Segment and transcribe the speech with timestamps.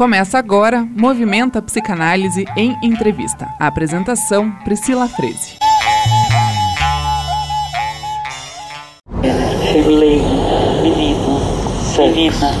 [0.00, 3.46] Começa agora Movimenta Psicanálise em Entrevista.
[3.60, 5.58] A apresentação, Priscila Freze.
[9.70, 11.38] Feminino, menino,
[11.98, 12.54] menina,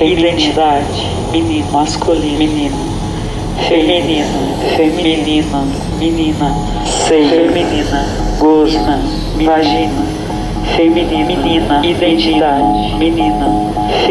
[0.00, 1.02] identidade,
[1.32, 2.76] menino, masculino, menino,
[3.68, 5.64] feminino, feminina,
[5.98, 6.54] menina,
[7.08, 8.06] seio, feminina,
[8.38, 8.78] gosto,
[9.44, 10.07] vagina,
[10.76, 13.46] feminina, menina, identidade, menina,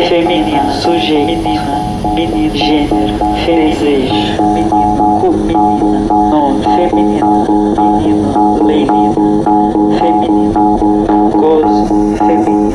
[0.07, 4.13] feminina, sujeito, menina menino, gênero, desejo,
[4.53, 9.43] menino, menina, nome, feminino, menino, leonino,
[9.99, 12.67] feminino, gozo, feminino.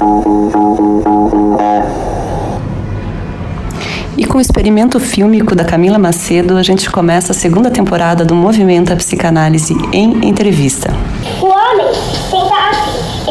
[4.17, 8.37] E com o experimento fílmico da Camila Macedo, a gente começa a segunda temporada do
[8.37, 10.95] Movimento a Psicanálise em Entrevista.
[11.41, 12.37] O homem assim,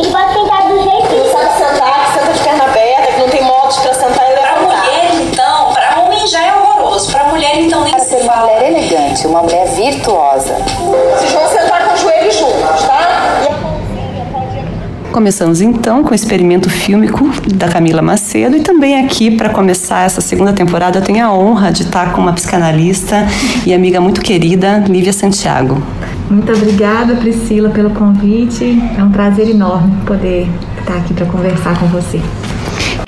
[0.01, 1.15] ele pode sentar do jeito que...
[1.15, 4.41] Não sabe sentar, que senta de perna aberta, que não tem modos para sentar e
[4.41, 7.12] Pra mulher, então, pra homem já é horroroso.
[7.12, 10.53] Pra mulher, então, nem Para se ser uma mulher elegante, uma mulher virtuosa.
[10.53, 13.37] Vocês vão sentar com os joelhos juntos, tá?
[13.45, 19.49] E a Começamos então com o experimento fílmico da Camila Macedo e também aqui para
[19.49, 23.27] começar essa segunda temporada eu tenho a honra de estar com uma psicanalista
[23.65, 25.83] e amiga muito querida, Lívia Santiago.
[26.32, 28.82] Muito obrigada, Priscila, pelo convite.
[28.98, 32.21] É um prazer enorme poder estar aqui para conversar com você.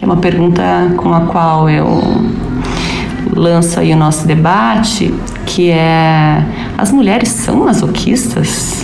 [0.02, 0.62] É uma pergunta
[0.98, 2.02] com a qual eu
[3.34, 5.14] lanço aí o nosso debate,
[5.46, 6.44] que é
[6.78, 8.84] as mulheres são masoquistas?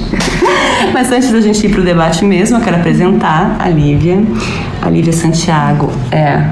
[0.94, 4.24] Mas antes da gente ir para o debate mesmo, eu quero apresentar a Lívia.
[4.80, 6.42] A Lívia Santiago é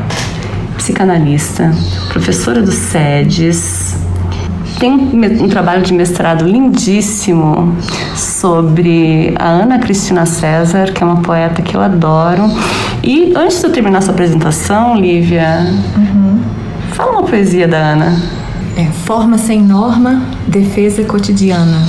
[0.77, 1.75] psicanalista,
[2.11, 3.88] professora do SEDES,
[4.79, 7.77] tem um trabalho de mestrado lindíssimo
[8.15, 12.45] sobre a Ana Cristina César, que é uma poeta que eu adoro.
[13.03, 15.67] E antes de eu terminar sua apresentação, Lívia,
[16.93, 18.17] fala uma poesia da Ana.
[18.77, 21.83] É, forma sem norma, defesa cotidiana.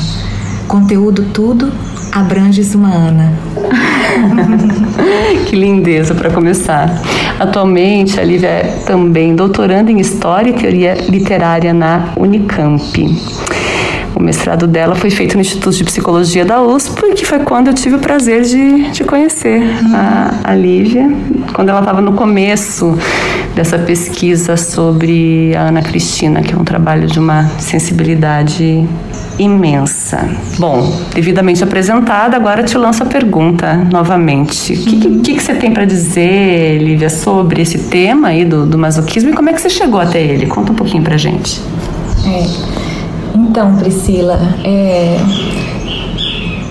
[0.68, 1.72] Conteúdo tudo,
[2.12, 3.34] abranges uma Ana.
[5.48, 7.02] que lindeza para começar.
[7.40, 13.06] Atualmente, a Lívia é também doutoranda em História e Teoria Literária na Unicamp.
[14.16, 17.74] O mestrado dela foi feito no Instituto de Psicologia da USP, que foi quando eu
[17.74, 19.62] tive o prazer de, de conhecer
[19.94, 21.10] a, a Lívia,
[21.54, 22.98] quando ela estava no começo
[23.60, 28.88] dessa pesquisa sobre a Ana Cristina, que é um trabalho de uma sensibilidade
[29.38, 30.30] imensa.
[30.58, 34.72] Bom, devidamente apresentada, agora te lanço a pergunta novamente.
[34.72, 38.78] O que, que, que você tem para dizer, Lívia, sobre esse tema aí do, do
[38.78, 40.46] masoquismo e como é que você chegou até ele?
[40.46, 41.60] Conta um pouquinho pra gente.
[42.26, 42.46] É,
[43.36, 45.18] então, Priscila, é,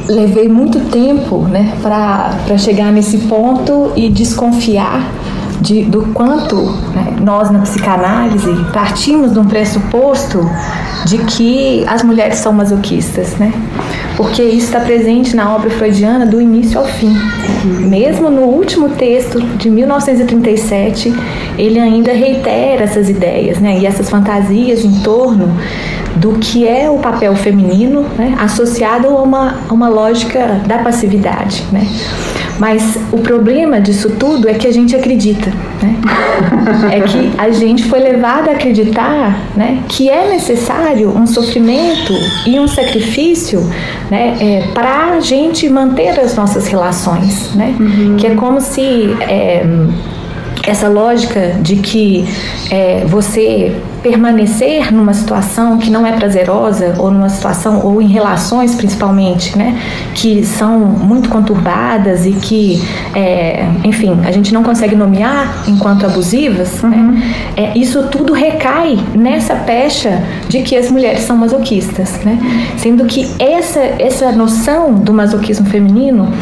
[0.09, 5.19] levei muito tempo né, para chegar nesse ponto e desconfiar
[5.61, 6.57] de, do quanto
[6.95, 10.41] né, nós na psicanálise partimos de um pressuposto
[11.05, 13.53] de que as mulheres são masoquistas, né?
[14.17, 17.17] Porque isso está presente na obra freudiana do início ao fim.
[17.65, 21.15] Mesmo no último texto de 1937,
[21.57, 23.79] ele ainda reitera essas ideias, né?
[23.79, 25.49] E essas fantasias em torno
[26.17, 28.37] do que é o papel feminino, né?
[28.39, 31.87] Associado a uma, a uma lógica da passividade, né?
[32.59, 35.51] Mas o problema disso tudo é que a gente acredita,
[35.83, 35.97] né?
[36.93, 42.13] É que a gente foi levado a acreditar, né, que é necessário um sofrimento
[42.47, 43.61] e um sacrifício,
[44.11, 47.75] né, é, para a gente manter as nossas relações, né?
[48.19, 49.65] Que é como se é,
[50.67, 52.27] essa lógica de que
[52.71, 58.75] é, você permanecer numa situação que não é prazerosa ou numa situação ou em relações
[58.75, 59.81] principalmente, né,
[60.15, 62.83] que são muito conturbadas e que,
[63.15, 67.23] é, enfim, a gente não consegue nomear enquanto abusivas, né,
[67.57, 72.39] é, isso tudo recai nessa pecha de que as mulheres são masoquistas, né,
[72.77, 76.33] sendo que essa essa noção do masoquismo feminino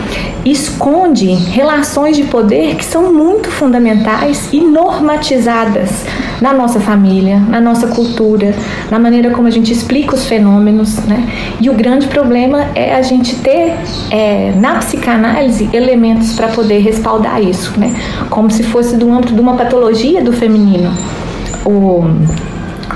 [0.44, 6.04] esconde relações de poder que são muito fundamentais e normatizadas
[6.40, 8.54] na nossa família, na nossa cultura,
[8.90, 11.28] na maneira como a gente explica os fenômenos, né?
[11.60, 13.74] E o grande problema é a gente ter
[14.10, 17.94] é, na psicanálise elementos para poder respaldar isso, né?
[18.30, 20.92] Como se fosse do âmbito de uma patologia do feminino,
[21.64, 22.04] o,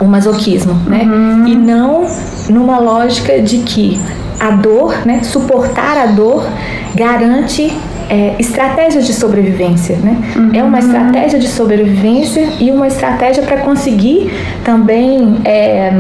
[0.01, 1.03] o masoquismo, né?
[1.47, 2.07] E não
[2.49, 4.01] numa lógica de que
[4.39, 5.23] a dor, né?
[5.23, 6.47] Suportar a dor
[6.95, 7.73] garante
[8.11, 10.17] é, estratégias de sobrevivência, né?
[10.53, 14.33] É uma estratégia de sobrevivência e uma estratégia para conseguir
[14.65, 15.93] também é,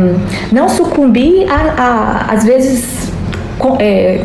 [0.50, 3.12] não sucumbir a, a às vezes,
[3.78, 4.22] é,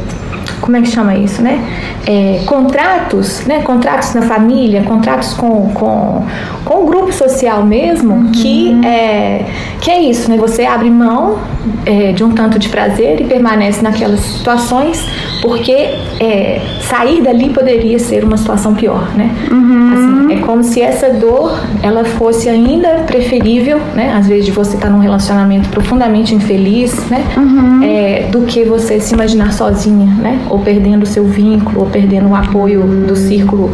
[0.62, 1.63] como é que chama isso, né?
[2.06, 3.62] É, contratos, né?
[3.62, 6.24] Contratos na família, contratos com, com,
[6.63, 8.31] com o grupo social mesmo, uhum.
[8.31, 9.45] que, é,
[9.81, 10.38] que é isso, né?
[10.38, 11.38] Você abre mão
[11.86, 15.03] é, de um tanto de prazer e permanece naquelas situações,
[15.42, 15.71] porque
[16.19, 19.30] é, sair dali poderia ser uma situação pior, né?
[19.51, 19.94] Uhum.
[19.94, 24.13] Assim, é como se essa dor ela fosse ainda preferível, né?
[24.18, 27.24] Às vezes de você estar num relacionamento profundamente infeliz, né?
[27.38, 27.83] Uhum.
[27.83, 30.35] É, do que você se imaginar sozinha, né?
[30.50, 33.72] Ou perdendo o seu vínculo, ou perdendo o apoio do círculo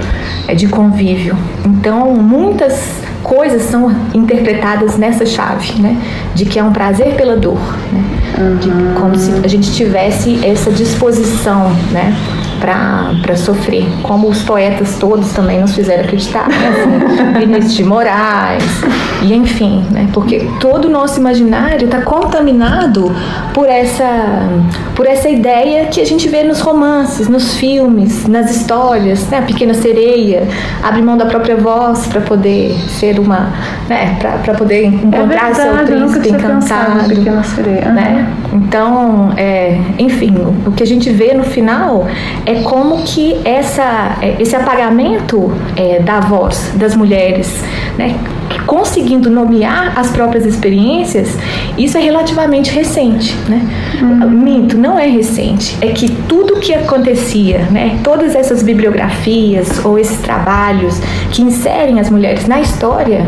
[0.47, 1.35] é, de convívio.
[1.65, 5.97] Então, muitas coisas são interpretadas nessa chave, né?
[6.33, 7.59] De que é um prazer pela dor,
[7.91, 8.03] né?
[8.59, 8.69] De,
[8.99, 12.15] como se a gente tivesse essa disposição, né?
[12.61, 16.67] Para sofrer, como os poetas todos também nos fizeram acreditar, né?
[16.69, 18.63] assim, Vinícius de Moraes,
[19.23, 20.07] e enfim, né?
[20.13, 23.13] porque todo o nosso imaginário está contaminado
[23.51, 24.47] por essa,
[24.95, 29.39] por essa ideia que a gente vê nos romances, nos filmes, nas histórias, né?
[29.39, 30.47] a pequena sereia
[30.83, 33.51] abre mão da própria voz para poder ser uma,
[33.89, 34.19] né?
[34.19, 37.89] para poder encontrar é verdade, seu príncipe encantado, pequena sereia.
[37.91, 38.27] Né?
[38.53, 40.33] Então, é, enfim,
[40.65, 42.07] o que a gente vê no final
[42.45, 47.63] é como que essa, é, esse apagamento é, da voz das mulheres,
[47.97, 48.15] né,
[48.65, 51.37] conseguindo nomear as próprias experiências,
[51.77, 53.61] isso é relativamente recente, né?
[54.01, 54.29] Uhum.
[54.29, 55.77] Minto, não é recente.
[55.81, 60.99] É que tudo que acontecia, né, todas essas bibliografias ou esses trabalhos
[61.31, 63.25] que inserem as mulheres na história,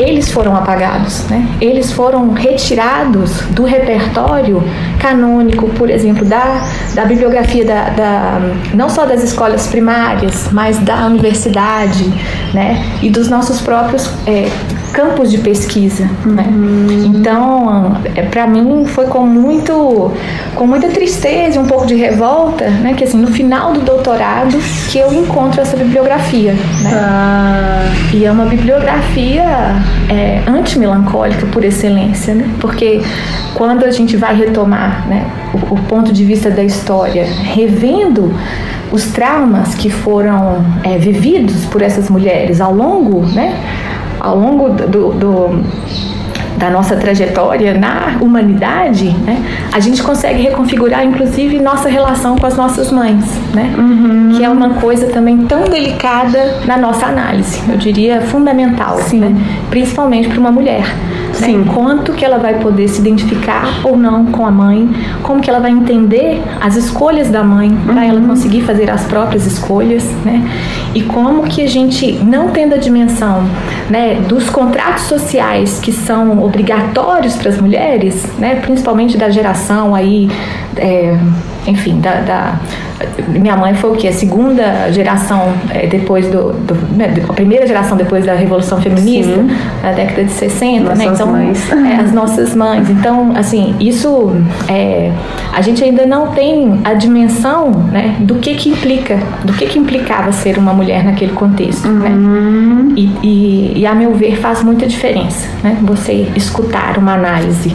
[0.00, 1.46] eles foram apagados, né?
[1.60, 4.62] eles foram retirados do repertório
[4.98, 8.40] canônico, por exemplo, da, da bibliografia da, da,
[8.72, 12.04] não só das escolas primárias, mas da universidade
[12.54, 12.82] né?
[13.02, 14.48] e dos nossos próprios é,
[14.92, 16.08] campos de pesquisa.
[16.24, 16.44] Né?
[16.48, 17.14] Uhum.
[17.14, 20.12] Então, é, para mim foi com muito,
[20.54, 22.94] com muita tristeza, um pouco de revolta, né?
[22.94, 24.56] que assim no final do doutorado
[24.90, 26.52] que eu encontro essa bibliografia.
[26.52, 26.90] Né?
[26.92, 27.92] Ah.
[28.12, 29.44] E é uma bibliografia
[30.08, 32.48] é, antimelancólica por excelência, né?
[32.60, 33.00] porque
[33.54, 38.34] quando a gente vai retomar né, o, o ponto de vista da história, revendo
[38.92, 43.54] os traumas que foram é, vividos por essas mulheres ao longo, né,
[44.20, 45.64] ao longo do, do
[46.56, 52.54] da nossa trajetória na humanidade, né, a gente consegue reconfigurar, inclusive, nossa relação com as
[52.54, 53.24] nossas mães,
[53.54, 54.34] né, uhum.
[54.36, 59.34] que é uma coisa também tão delicada na nossa análise, eu diria fundamental, né,
[59.70, 60.84] principalmente para uma mulher.
[61.44, 61.58] Sim.
[61.58, 61.72] Né?
[61.74, 64.88] Quanto que ela vai poder se identificar ou não com a mãe,
[65.22, 68.02] como que ela vai entender as escolhas da mãe para uhum.
[68.02, 70.48] ela conseguir fazer as próprias escolhas, né?
[70.94, 73.44] E como que a gente, não tendo a dimensão
[73.88, 80.28] né, dos contratos sociais que são obrigatórios para as mulheres, né, principalmente da geração aí,
[80.76, 81.16] é,
[81.66, 82.60] enfim, da, da
[83.28, 84.06] minha mãe foi o que?
[84.06, 86.52] A segunda geração é, depois do.
[86.52, 89.50] do né, a primeira geração depois da Revolução Feminista, Sim.
[89.82, 91.04] na década de 60, né?
[91.06, 91.70] Então, mães.
[91.72, 92.90] É, as nossas mães.
[92.90, 94.32] Então, assim, isso.
[94.68, 95.12] É,
[95.52, 99.78] a gente ainda não tem a dimensão né, do que que implica, do que que
[99.78, 101.88] implicava ser uma mulher naquele contexto.
[101.88, 102.08] Né?
[102.10, 102.90] Uhum.
[102.90, 102.94] Né?
[102.96, 105.76] E, e, e, a meu ver, faz muita diferença, né?
[105.82, 107.74] Você escutar uma análise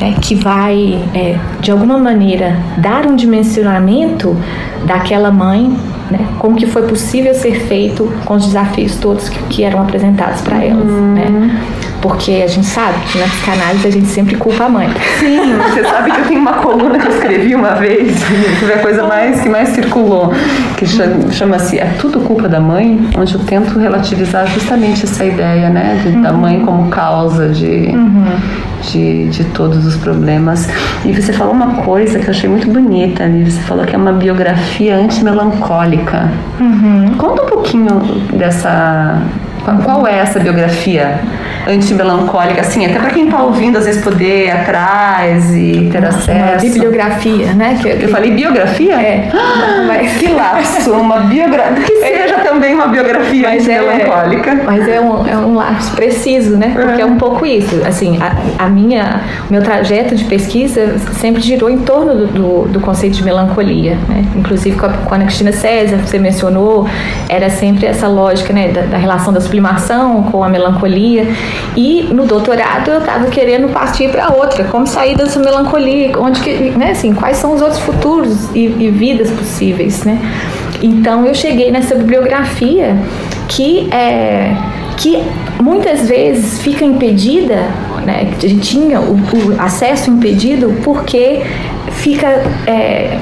[0.00, 4.36] né, que vai, é, de alguma maneira, dar um dimensionamento
[4.86, 5.76] daquela mãe,
[6.10, 10.40] né, como que foi possível ser feito com os desafios todos que, que eram apresentados
[10.42, 10.88] para elas.
[10.88, 11.14] Uhum.
[11.14, 11.60] Né?
[12.00, 14.88] Porque a gente sabe que na psicanálise a gente sempre culpa a mãe.
[15.18, 18.18] Sim, você sabe que eu tenho uma coluna que eu escrevi uma vez,
[18.58, 20.32] que foi a coisa mais, que mais circulou,
[20.76, 26.00] que chama-se É Tudo Culpa da Mãe, onde eu tento relativizar justamente essa ideia, né,
[26.02, 26.22] de, uhum.
[26.22, 28.24] da mãe como causa de, uhum.
[28.82, 30.68] de, de todos os problemas.
[31.04, 33.98] E você falou uma coisa que eu achei muito bonita ali, você falou que é
[33.98, 35.99] uma biografia antimelancólica.
[36.60, 37.14] Uhum.
[37.16, 38.00] Conta um pouquinho
[38.32, 39.20] dessa
[39.84, 41.20] qual é essa biografia
[41.66, 46.30] antimelancólica, assim, até para quem está ouvindo, às vezes poder ir atrás e ter acesso.
[46.30, 47.78] Uma bibliografia, né?
[47.80, 48.94] Que, eu falei biografia?
[48.94, 49.30] É.
[49.86, 50.18] Mas...
[50.18, 51.84] Que lapso, uma biografia.
[51.84, 52.18] Que é.
[52.18, 54.60] seja também uma biografia mas é, melancólica.
[54.64, 56.72] Mas é um, é um lapso preciso, né?
[56.74, 57.80] Porque é, é um pouco isso.
[57.86, 62.68] Assim, a, a minha, o meu trajeto de pesquisa sempre girou em torno do, do,
[62.68, 64.24] do conceito de melancolia, né?
[64.36, 66.88] Inclusive com a, com a Ana Cristina César, que você mencionou,
[67.28, 68.68] era sempre essa lógica, né?
[68.68, 71.26] Da, da relação da sublimação com a melancolia.
[71.76, 76.70] E no doutorado eu estava querendo partir para outra, como sair dessa melancolia, onde que,
[76.70, 80.18] né, assim, quais são os outros futuros e, e vidas possíveis, né?
[80.82, 82.96] Então eu cheguei nessa bibliografia
[83.48, 84.56] que é
[84.96, 85.22] que
[85.62, 87.56] muitas vezes fica impedida,
[88.04, 91.40] né, a gente tinha o, o acesso impedido porque
[91.90, 92.26] fica
[92.66, 93.18] é,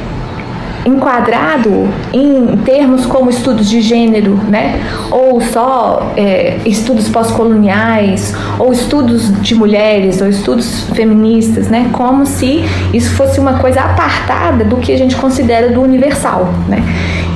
[0.88, 4.80] enquadrado em termos como estudos de gênero, né?
[5.11, 11.88] Ou só é, estudos pós-coloniais, ou estudos de mulheres, ou estudos feministas, né?
[11.92, 16.83] Como se isso fosse uma coisa apartada do que a gente considera do universal, né?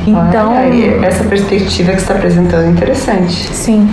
[0.07, 3.33] Então, Olha, essa perspectiva que você está apresentando é interessante.
[3.33, 3.89] Sim.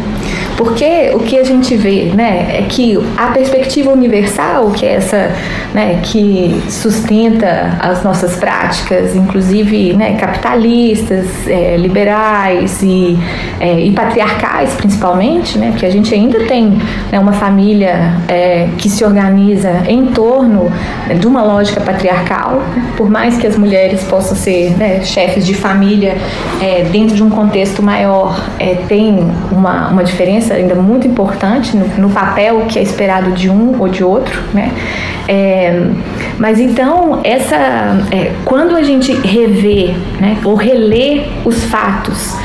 [0.58, 5.32] Porque o que a gente vê, né, é que a perspectiva universal, que é essa,
[5.74, 13.18] né, que sustenta as nossas práticas, inclusive, né, capitalistas, é, liberais e,
[13.60, 16.78] é, e, patriarcais, principalmente, né, porque a gente ainda tem
[17.12, 20.72] né, uma família é, que se organiza em torno
[21.18, 22.62] de uma lógica patriarcal,
[22.98, 26.18] por mais que as mulheres possam ser né, chefes de família
[26.62, 29.20] é, dentro de um contexto maior, é, tem
[29.52, 33.88] uma, uma diferença ainda muito importante no, no papel que é esperado de um ou
[33.88, 34.72] de outro, né?
[35.28, 35.88] É,
[36.40, 37.56] mas então essa,
[38.12, 42.36] é, quando a gente revê, né, ou relê os fatos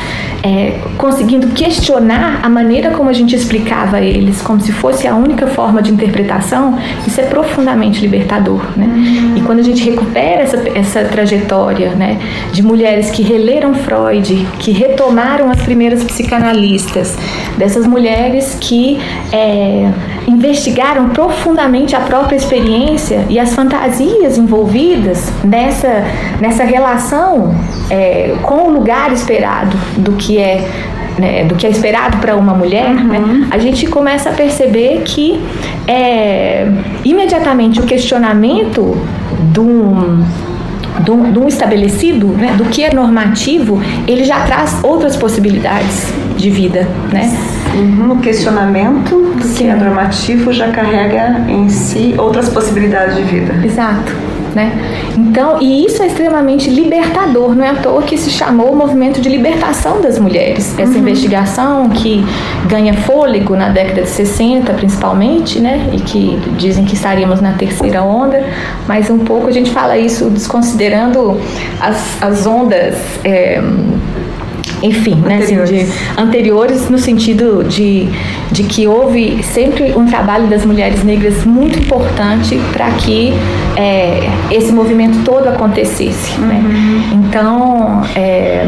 [0.45, 5.47] é, conseguindo questionar a maneira como a gente explicava eles, como se fosse a única
[5.47, 8.61] forma de interpretação, isso é profundamente libertador.
[8.77, 8.85] Né?
[8.85, 9.37] Uhum.
[9.39, 12.19] E quando a gente recupera essa, essa trajetória né,
[12.53, 17.17] de mulheres que releram Freud, que retomaram as primeiras psicanalistas,
[17.57, 19.01] dessas mulheres que
[19.33, 19.91] é,
[20.29, 26.05] investigaram profundamente a própria experiência e as fantasias envolvidas nessa,
[26.39, 27.55] nessa relação
[27.89, 30.69] é, com o lugar esperado do que é
[31.19, 33.05] né, do que é esperado para uma mulher, uhum.
[33.05, 35.41] né, a gente começa a perceber que
[35.87, 36.67] é,
[37.05, 38.97] imediatamente o questionamento
[39.53, 40.25] de um,
[41.05, 46.13] de um, de um estabelecido, né, do que é normativo, ele já traz outras possibilidades
[46.37, 47.33] de vida, né?
[47.75, 49.55] Uhum, o questionamento do Sim.
[49.55, 53.55] que é normativo já carrega em si outras possibilidades de vida.
[53.65, 54.34] Exato.
[54.55, 54.73] Né?
[55.17, 59.21] Então, e isso é extremamente libertador, não é à toa que se chamou o movimento
[59.21, 60.79] de libertação das mulheres.
[60.79, 60.99] Essa uhum.
[60.99, 62.25] investigação que
[62.69, 65.91] ganha fôlego na década de 60, principalmente, né?
[65.93, 68.45] E que dizem que estaríamos na terceira onda,
[68.87, 71.41] mas um pouco a gente fala isso desconsiderando
[71.81, 72.97] as, as ondas.
[73.25, 73.61] É,
[74.83, 78.09] enfim, né, assim, de, anteriores no sentido de,
[78.51, 83.33] de que houve sempre um trabalho das mulheres negras muito importante para que
[83.77, 86.39] é, esse movimento todo acontecesse.
[86.41, 86.63] Né?
[86.65, 87.25] Uhum.
[87.25, 88.67] Então, é,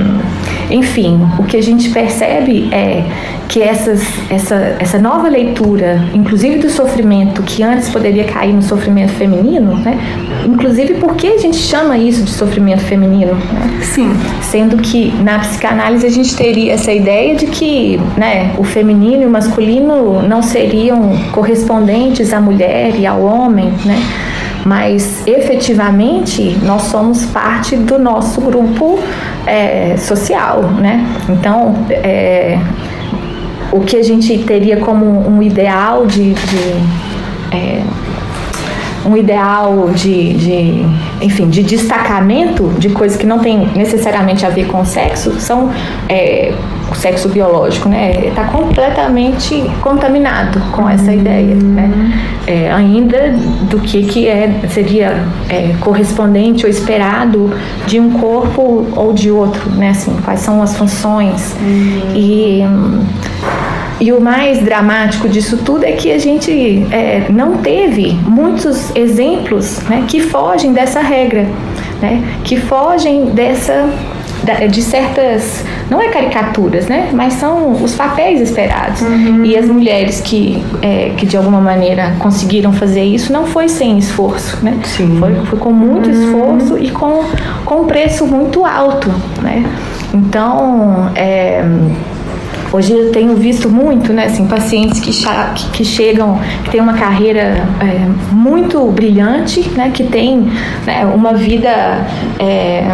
[0.71, 3.05] enfim, o que a gente percebe é
[3.49, 9.13] que essas, essa, essa nova leitura, inclusive do sofrimento, que antes poderia cair no sofrimento
[9.13, 9.99] feminino, né?
[10.47, 13.35] inclusive porque a gente chama isso de sofrimento feminino.
[13.35, 13.81] Né?
[13.83, 14.11] Sim.
[14.43, 19.27] Sendo que na psicanálise a gente teria essa ideia de que né, o feminino e
[19.27, 23.97] o masculino não seriam correspondentes à mulher e ao homem, né?
[24.67, 28.99] Mas efetivamente nós somos parte do nosso grupo
[29.47, 31.07] é, social, né?
[31.29, 32.59] Então, é,
[33.71, 36.73] o que a gente teria como um ideal de, de
[37.53, 37.81] é,
[39.09, 40.87] um ideal de, de,
[41.23, 45.71] enfim, de destacamento de coisas que não tem necessariamente a ver com sexo são
[46.09, 46.53] é,
[46.91, 48.27] o sexo biológico, né?
[48.29, 51.91] Está completamente contaminado com essa ideia, né?
[52.47, 53.35] É, ainda
[53.69, 57.53] do que que é seria é, correspondente ou esperado
[57.87, 59.91] de um corpo ou de outro, né?
[59.91, 62.13] Assim, quais são as funções uhum.
[62.15, 62.65] e
[63.99, 69.81] e o mais dramático disso tudo é que a gente é, não teve muitos exemplos
[69.89, 71.47] né, que fogem dessa regra,
[72.03, 73.89] né, que fogem dessa
[74.69, 77.11] de certas não é caricaturas, né?
[77.13, 79.03] Mas são os papéis esperados.
[79.03, 79.45] Uhum.
[79.45, 83.99] E as mulheres que, é, que de alguma maneira conseguiram fazer isso não foi sem
[83.99, 84.79] esforço, né?
[84.85, 85.17] Sim.
[85.19, 86.25] Foi, foi com muito uhum.
[86.25, 87.25] esforço e com,
[87.65, 89.13] com um preço muito alto,
[89.43, 89.65] né?
[90.15, 91.63] Então, é,
[92.73, 95.11] Hoje eu tenho visto muito, né, assim, pacientes que,
[95.73, 100.51] que chegam, que têm uma carreira é, muito brilhante, né, que tem
[100.85, 101.71] né, uma vida
[102.39, 102.85] é,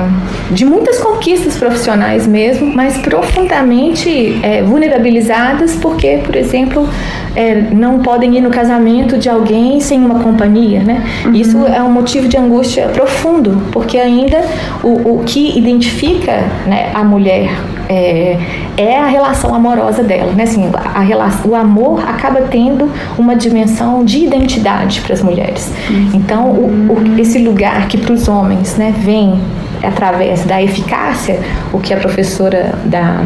[0.50, 6.88] de muitas conquistas profissionais mesmo, mas profundamente é, vulnerabilizadas porque, por exemplo,
[7.34, 11.02] é, não podem ir no casamento de alguém sem uma companhia, né?
[11.24, 11.32] Uhum.
[11.32, 14.42] Isso é um motivo de angústia profundo, porque ainda
[14.82, 17.50] o, o que identifica né, a mulher
[17.88, 18.38] é,
[18.76, 20.44] é, a relação amorosa dela, né?
[20.44, 25.72] Assim, a relação, o amor acaba tendo uma dimensão de identidade para as mulheres.
[25.90, 26.10] Uhum.
[26.14, 29.40] Então, o, o, esse lugar que para os homens, né, vem
[29.82, 31.40] através da eficácia,
[31.72, 33.20] o que a professora da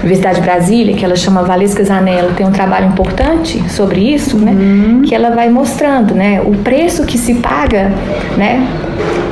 [0.00, 4.52] Universidade de Brasília, que ela chama Valesca Zanello, tem um trabalho importante sobre isso, né?
[4.52, 5.02] Uhum.
[5.02, 6.42] Que ela vai mostrando, né?
[6.44, 7.90] O preço que se paga,
[8.36, 8.66] né?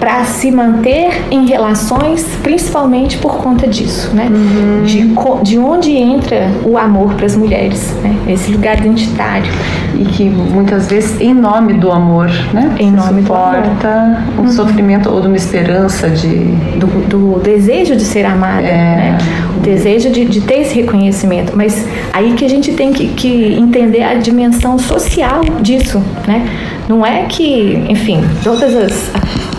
[0.02, 4.28] Para se manter em relações, principalmente por conta disso, né?
[4.28, 4.82] Uhum.
[4.82, 8.16] De, de onde entra o amor para as mulheres, né?
[8.26, 9.48] Esse lugar identitário.
[9.96, 12.74] E que muitas vezes, em nome do amor, né?
[12.80, 13.62] Em nome do amor.
[14.36, 14.48] um uhum.
[14.48, 16.36] sofrimento ou de uma esperança de.
[16.80, 18.96] Do, do desejo de ser amada, é.
[18.96, 19.18] né?
[19.56, 21.52] O desejo de, de, ter esse reconhecimento.
[21.54, 26.44] Mas aí que a gente tem que, que entender a dimensão social disso, né?
[26.88, 29.12] Não é que, enfim, todas as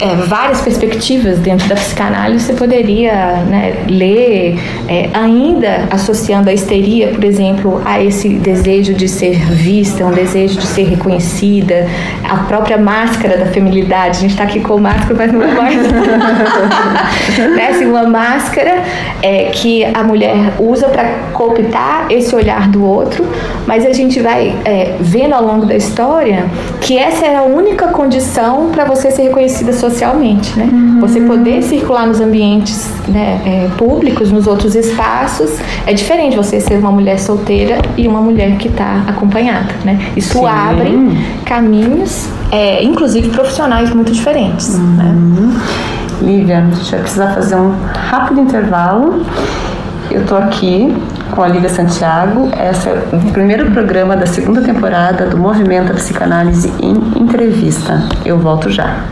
[0.03, 7.09] é, várias perspectivas dentro da psicanálise você poderia né, ler, é, ainda associando a histeria,
[7.09, 11.87] por exemplo, a esse desejo de ser vista, um desejo de ser reconhecida,
[12.29, 14.17] a própria máscara da feminilidade.
[14.17, 15.77] A gente está aqui com máscara, mas não é mais.
[17.55, 18.83] né, assim, uma máscara
[19.21, 23.25] é, que a mulher usa para cooptar esse olhar do outro,
[23.65, 26.45] mas a gente vai é, vendo ao longo da história
[26.81, 30.70] que essa é a única condição para você ser reconhecida socialmente, né?
[30.72, 31.00] Uhum.
[31.01, 35.51] Você poder circular nos ambientes né, é, públicos, nos outros espaços,
[35.86, 40.12] é diferente você ser uma mulher solteira e uma mulher que está acompanhada, né?
[40.15, 40.46] Isso Sim.
[40.46, 44.75] abre caminhos, é, inclusive profissionais muito diferentes.
[44.75, 44.96] Uhum.
[44.96, 45.62] Né?
[46.22, 49.25] Lívia, a gente vai precisar fazer um rápido intervalo.
[50.10, 50.96] Eu estou aqui
[51.35, 52.49] com a Lívia Santiago.
[52.69, 57.99] Esse é o primeiro programa da segunda temporada do Movimento a Psicanálise em Entrevista.
[58.25, 59.03] Eu volto já.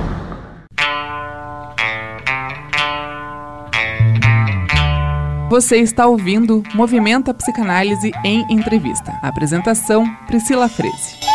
[5.50, 9.12] Você está ouvindo Movimento a Psicanálise em Entrevista.
[9.22, 11.31] Apresentação: Priscila Freze.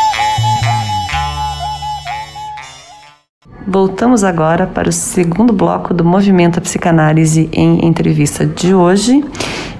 [3.69, 9.21] Voltamos agora para o segundo bloco do Movimento a Psicanálise em Entrevista de hoje.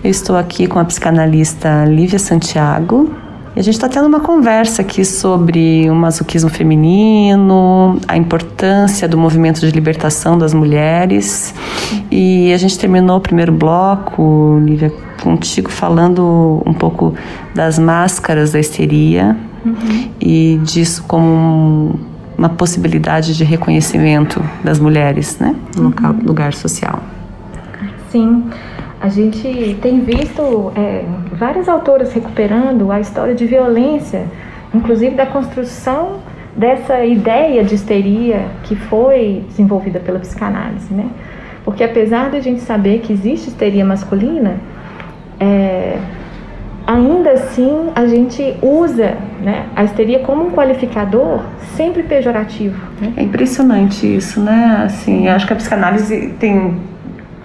[0.03, 3.09] Eu estou aqui com a psicanalista Lívia Santiago,
[3.55, 9.17] e a gente está tendo uma conversa aqui sobre o masoquismo feminino, a importância do
[9.17, 11.55] movimento de libertação das mulheres.
[12.11, 14.91] E a gente terminou o primeiro bloco, Lívia,
[15.23, 17.15] contigo falando um pouco
[17.55, 20.09] das máscaras da histeria uhum.
[20.19, 26.19] e disso como uma possibilidade de reconhecimento das mulheres, né, no uhum.
[26.23, 27.01] lugar social.
[28.09, 28.49] Sim.
[28.99, 34.25] A gente tem visto é, várias autoras recuperando a história de violência,
[34.73, 36.19] inclusive da construção
[36.55, 41.07] dessa ideia de histeria que foi desenvolvida pela psicanálise, né?
[41.63, 44.57] Porque apesar de a gente saber que existe histeria masculina,
[45.39, 45.99] é,
[46.87, 51.41] ainda assim a gente usa né, a histeria como um qualificador
[51.75, 52.81] sempre pejorativo.
[53.01, 53.13] Né?
[53.17, 54.83] É impressionante isso, né?
[54.85, 56.79] Assim, acho que a psicanálise tem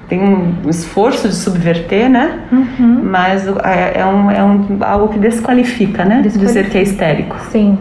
[0.09, 2.41] tem um esforço de subverter, né?
[2.53, 3.01] Uhum.
[3.03, 6.21] Mas é, é, um, é um, algo que desqualifica, né?
[6.21, 6.63] Desqualifica.
[6.63, 7.37] Dizer que é histérico.
[7.51, 7.79] Sim,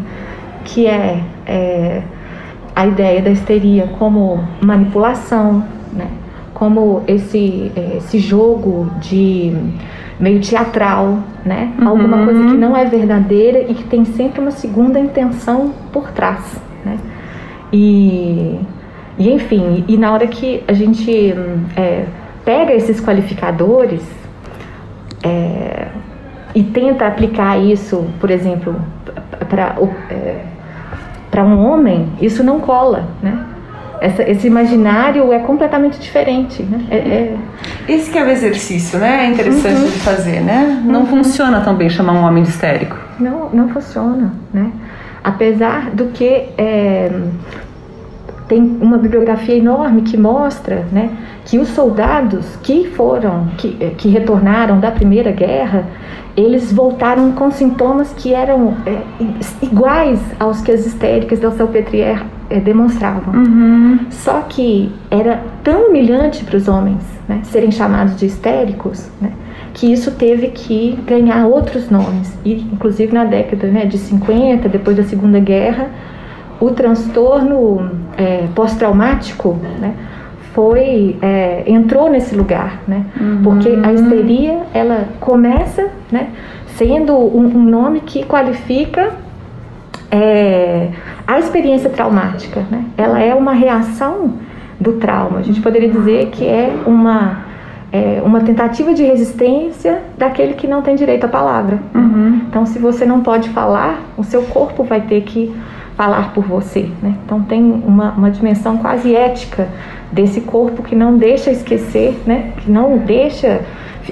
[0.64, 2.02] que é, é
[2.74, 6.08] a ideia da histeria como manipulação, né?
[6.54, 9.54] Como esse, é, esse jogo de
[10.22, 11.74] meio teatral, né?
[11.80, 11.88] Uhum.
[11.88, 16.62] Alguma coisa que não é verdadeira e que tem sempre uma segunda intenção por trás,
[16.86, 16.98] né?
[17.74, 18.60] E,
[19.18, 21.34] e enfim, e na hora que a gente
[21.76, 22.06] é,
[22.46, 24.04] pega esses qualificadores
[25.24, 25.88] é,
[26.54, 28.76] e tenta aplicar isso, por exemplo,
[29.50, 29.76] para
[30.12, 30.46] é,
[31.32, 33.46] para um homem, isso não cola, né?
[34.02, 36.84] Essa, esse imaginário é completamente diferente, né?
[36.90, 37.36] É, é...
[37.88, 39.26] Esse que é o exercício, né?
[39.26, 39.86] É interessante uhum.
[39.86, 40.82] de fazer, né?
[40.84, 41.06] Não uhum.
[41.06, 42.98] funciona tão bem chamar um homem de histérico.
[43.20, 44.72] Não, não funciona, né?
[45.24, 47.12] Apesar do que é,
[48.48, 51.12] tem uma bibliografia enorme que mostra, né?
[51.46, 55.86] que os soldados que foram, que, eh, que retornaram da Primeira Guerra,
[56.36, 59.02] eles voltaram com sintomas que eram é,
[59.62, 63.34] iguais aos que as histéricas da Salpêtrière é, demonstravam.
[63.34, 64.00] Uhum.
[64.10, 69.32] Só que era tão humilhante para os homens né, serem chamados de histéricos, né,
[69.74, 72.38] que isso teve que ganhar outros nomes.
[72.44, 75.90] E, inclusive, na década né, de 50, depois da Segunda Guerra,
[76.60, 79.96] o transtorno é, pós-traumático, né,
[80.54, 83.06] foi é, entrou nesse lugar, né?
[83.20, 83.42] Uhum.
[83.42, 86.28] Porque a histeria ela começa, né,
[86.76, 89.14] sendo um, um nome que qualifica
[90.12, 90.90] é,
[91.26, 92.86] a experiência traumática, né?
[92.98, 94.34] Ela é uma reação
[94.80, 95.40] do trauma.
[95.40, 97.50] A gente poderia dizer que é uma
[97.92, 101.80] é, uma tentativa de resistência daquele que não tem direito à palavra.
[101.94, 102.42] Uhum.
[102.48, 105.54] Então, se você não pode falar, o seu corpo vai ter que
[105.98, 106.90] falar por você.
[107.02, 107.16] Né?
[107.26, 109.68] Então, tem uma, uma dimensão quase ética
[110.12, 112.54] desse corpo que não deixa esquecer, né?
[112.58, 113.62] que não deixa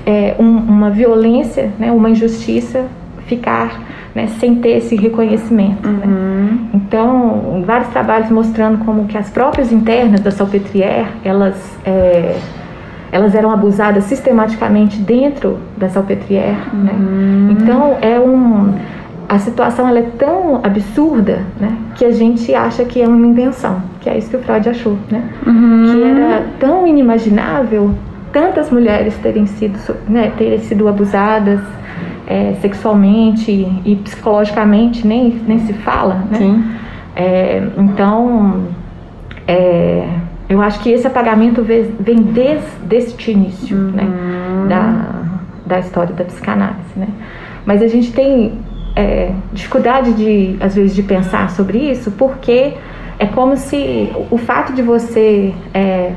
[0.06, 1.90] é, um, uma violência, né?
[1.90, 2.86] uma injustiça
[3.30, 3.80] ficar
[4.14, 5.88] né, sem ter esse reconhecimento.
[5.88, 6.06] Né?
[6.06, 6.60] Uhum.
[6.74, 12.36] Então, vários trabalhos mostrando como que as próprias internas da Salpêtrière, elas, é,
[13.12, 16.58] elas eram abusadas sistematicamente dentro da Salpêtrière.
[16.74, 16.94] Né?
[17.52, 18.74] Então, é um,
[19.30, 23.82] a situação ela é tão absurda né, que a gente acha que é uma invenção,
[24.02, 24.98] que é isso que o Freud achou.
[25.10, 25.24] Né?
[25.44, 27.94] Que era tão inimaginável
[28.32, 31.60] tantas mulheres terem sido, né, terem sido abusadas
[32.30, 33.52] é, sexualmente
[33.84, 36.38] e psicologicamente nem, nem se fala, né?
[36.38, 36.64] Sim.
[37.16, 38.68] É, então,
[39.48, 40.08] é,
[40.48, 44.08] eu acho que esse apagamento vem desde este início, né?
[44.70, 45.06] Da,
[45.66, 47.08] da história da psicanálise, né?
[47.66, 48.54] Mas a gente tem
[48.96, 52.74] é, dificuldade de, às vezes, de pensar sobre isso, porque
[53.18, 56.12] é como se o fato de você é,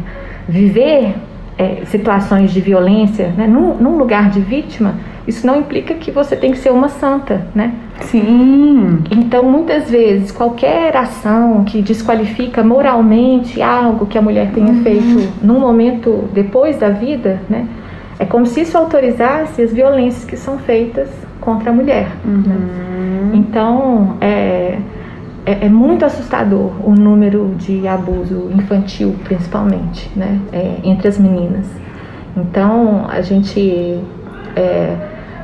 [0.46, 1.14] viver
[1.56, 4.94] é, situações de violência né, num, num lugar de vítima,
[5.26, 7.72] isso não implica que você tem que ser uma santa, né?
[8.00, 8.98] Sim.
[9.10, 15.60] Então, muitas vezes, qualquer ação que desqualifica moralmente algo que a mulher tenha feito num
[15.60, 17.66] momento depois da vida, né?
[18.18, 21.08] É como se isso autorizasse as violências que são feitas
[21.40, 22.08] contra a mulher.
[22.24, 23.30] né?
[23.34, 24.78] Então, é,
[25.46, 30.38] é, é muito assustador o número de abuso infantil, principalmente, né?
[30.52, 31.66] É, entre as meninas.
[32.36, 33.98] Então, a gente.
[34.56, 34.96] é,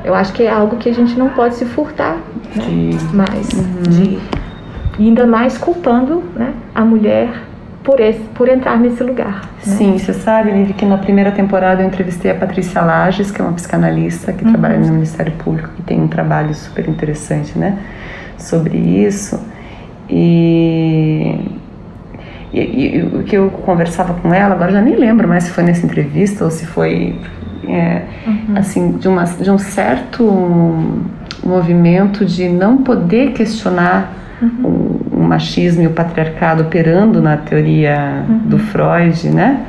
[0.03, 2.17] eu acho que é algo que a gente não pode se furtar
[2.55, 2.63] né?
[2.65, 3.47] De- mais.
[3.49, 4.19] De,
[4.97, 7.29] e ainda mais culpando né, a mulher
[7.83, 9.41] por, esse, por entrar nesse lugar.
[9.65, 9.75] né?
[9.75, 13.43] Sim, você sabe, Liv, que na primeira temporada eu entrevistei a Patrícia Lages, que é
[13.43, 17.77] uma psicanalista que trabalha no Ministério Público, que tem um trabalho super interessante, né,
[18.37, 19.39] sobre isso.
[20.09, 21.39] E,
[22.51, 25.51] e, e o que eu conversava com ela, agora eu já nem lembro mais se
[25.51, 27.15] foi nessa entrevista ou se foi,
[27.73, 28.05] é,
[28.55, 30.23] assim, de, uma, de um certo
[31.43, 34.13] movimento de não poder questionar
[34.63, 39.65] o, o machismo e o patriarcado operando na teoria do Freud, né?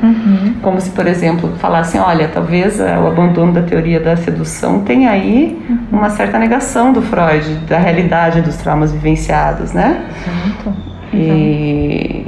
[0.62, 5.10] Como se, por exemplo, falassem, olha, talvez eh, o abandono da teoria da sedução tenha
[5.10, 5.60] aí
[5.90, 10.04] uma certa negação do Freud, da realidade dos traumas vivenciados, né?
[11.12, 12.19] E, e-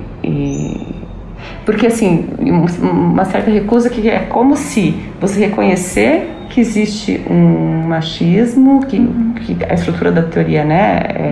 [1.73, 7.89] porque assim, um- uma certa recusa que é como se você reconhecer que existe um
[7.89, 8.99] machismo, que,
[9.41, 11.29] que a estrutura da teoria, né, é,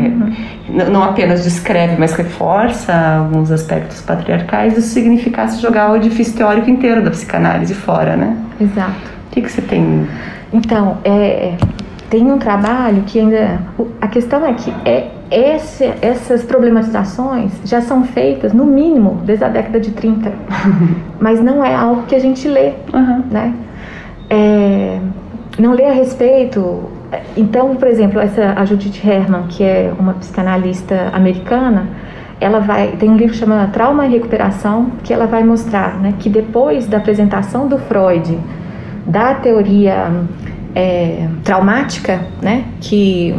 [0.73, 6.71] n- não apenas descreve, mas reforça alguns aspectos patriarcais, isso significasse jogar o edifício teórico
[6.71, 8.35] inteiro da psicanálise fora, né?
[8.59, 8.93] Exato.
[9.29, 10.07] O que, que você tem?
[10.53, 11.53] Então, é,
[12.09, 13.61] tem um trabalho que ainda.
[14.01, 19.49] A questão é que é, esse, essas problematizações já são feitas, no mínimo, desde a
[19.49, 20.33] década de 30.
[21.21, 22.73] mas não é algo que a gente lê.
[22.93, 23.25] Aham.
[23.31, 23.55] Né?
[24.29, 24.99] É,
[25.59, 26.91] não lê a respeito.
[27.37, 31.89] Então, por exemplo, essa, a Judith Herman, que é uma psicanalista americana,
[32.41, 36.15] ela vai tem um livro que chama Trauma e Recuperação, que ela vai mostrar né,
[36.19, 38.39] que depois da apresentação do Freud
[39.07, 40.11] da teoria
[40.75, 43.35] é, traumática, né, que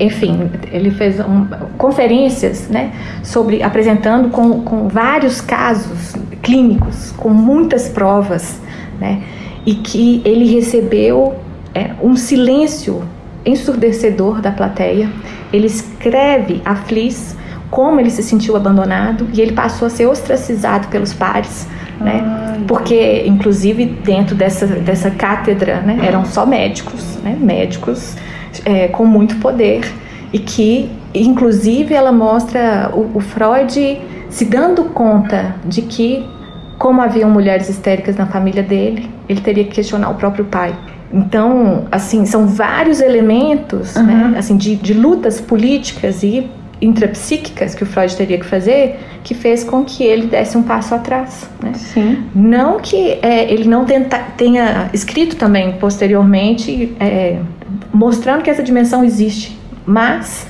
[0.00, 7.88] enfim, ele fez um- conferências né, sobre apresentando com, com vários casos clínicos, com muitas
[7.88, 8.60] provas,
[9.00, 9.22] né,
[9.66, 11.34] e que ele recebeu
[11.74, 13.02] é, um silêncio
[13.44, 15.10] ensurdecedor da plateia.
[15.52, 17.36] Ele escreve a Fliss
[17.70, 21.66] como ele se sentiu abandonado e ele passou a ser ostracizado pelos pares,
[22.00, 22.22] né?
[22.68, 27.36] Porque, inclusive, dentro dessa, dessa cátedra, né, eram só médicos, né?
[27.38, 28.16] Médicos
[28.64, 29.82] é, com muito poder
[30.32, 36.26] e que, inclusive, ela mostra o, o Freud se dando conta de que,
[36.78, 40.74] como haviam mulheres histéricas na família dele, ele teria que questionar o próprio pai.
[41.12, 46.50] Então, assim, são vários elementos, né, assim, de, de lutas políticas e
[46.82, 50.94] intrapsíquicas que o Freud teria que fazer, que fez com que ele desse um passo
[50.94, 51.72] atrás, né?
[51.74, 52.24] Sim.
[52.34, 57.38] Não que é, ele não tenta, tenha escrito também posteriormente, é,
[57.94, 60.46] mostrando que essa dimensão existe, mas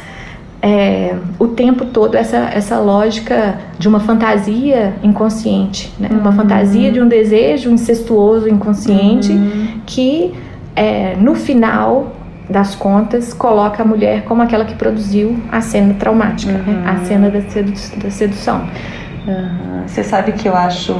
[0.62, 6.08] é, o tempo todo essa, essa lógica de uma fantasia inconsciente, né?
[6.10, 9.30] uma fantasia de um desejo incestuoso inconsciente
[9.84, 10.32] que
[10.74, 12.12] é, no final
[12.48, 16.82] das contas coloca a mulher como aquela que produziu a cena traumática, né?
[16.86, 18.66] a cena da, sedu da sedução.
[19.86, 20.94] Você sabe que eu acho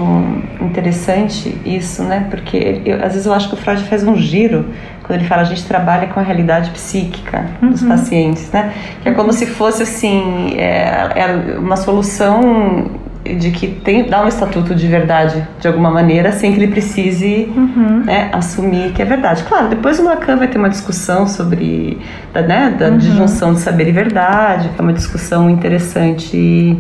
[0.60, 2.26] interessante isso, né?
[2.30, 4.66] Porque eu- às vezes eu acho que o Freud faz um giro
[5.02, 8.72] quando ele fala a gente trabalha com a realidade psíquica dos pacientes, né?
[9.02, 12.90] Que é como se fosse assim é, é uma solução
[13.24, 17.48] de que tem dá um estatuto de verdade de alguma maneira sem que ele precise
[17.56, 18.02] Uhum.
[18.04, 19.42] né, assumir que é verdade.
[19.44, 21.98] Claro, depois o Lacan vai ter uma discussão sobre
[22.34, 22.98] da, né, da Uhum.
[22.98, 26.76] disjunção de saber e verdade, que é uma discussão interessante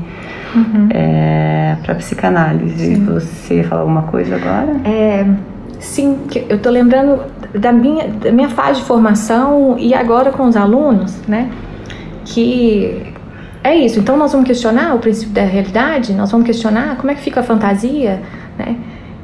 [0.54, 0.88] Uhum.
[1.82, 2.94] para psicanálise.
[2.96, 4.76] Você ia falar alguma coisa agora?
[4.84, 5.24] É,
[5.80, 7.20] sim, eu estou lembrando
[7.58, 11.48] da minha, da minha fase de formação e agora com os alunos, né?
[12.24, 13.13] Que
[13.64, 13.98] é isso.
[13.98, 17.40] Então nós vamos questionar o princípio da realidade, nós vamos questionar como é que fica
[17.40, 18.22] a fantasia,
[18.58, 18.76] né?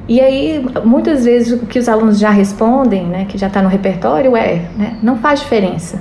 [0.09, 3.68] E aí, muitas vezes, o que os alunos já respondem, né, que já está no
[3.68, 6.00] repertório, é, né, não faz diferença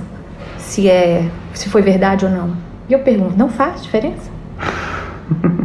[0.58, 2.56] se é, se foi verdade ou não.
[2.88, 4.30] E eu pergunto, não faz diferença?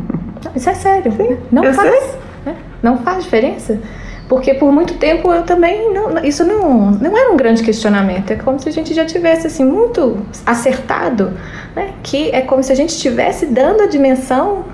[0.45, 1.11] Não, isso é sério.
[1.11, 1.37] né?
[1.51, 2.17] Não faz.
[2.45, 2.55] né?
[2.83, 3.79] Não faz diferença.
[4.27, 8.31] Porque por muito tempo eu também não, isso não, não era um grande questionamento.
[8.31, 11.33] É como se a gente já tivesse assim muito acertado,
[11.75, 11.91] né?
[12.01, 14.65] Que é como se a gente estivesse dando a dimensão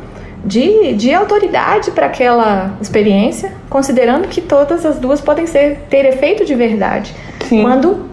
[0.45, 6.45] de, de autoridade para aquela experiência, considerando que todas as duas podem ser ter efeito
[6.45, 7.13] de verdade.
[7.47, 7.61] Sim.
[7.61, 8.05] Quando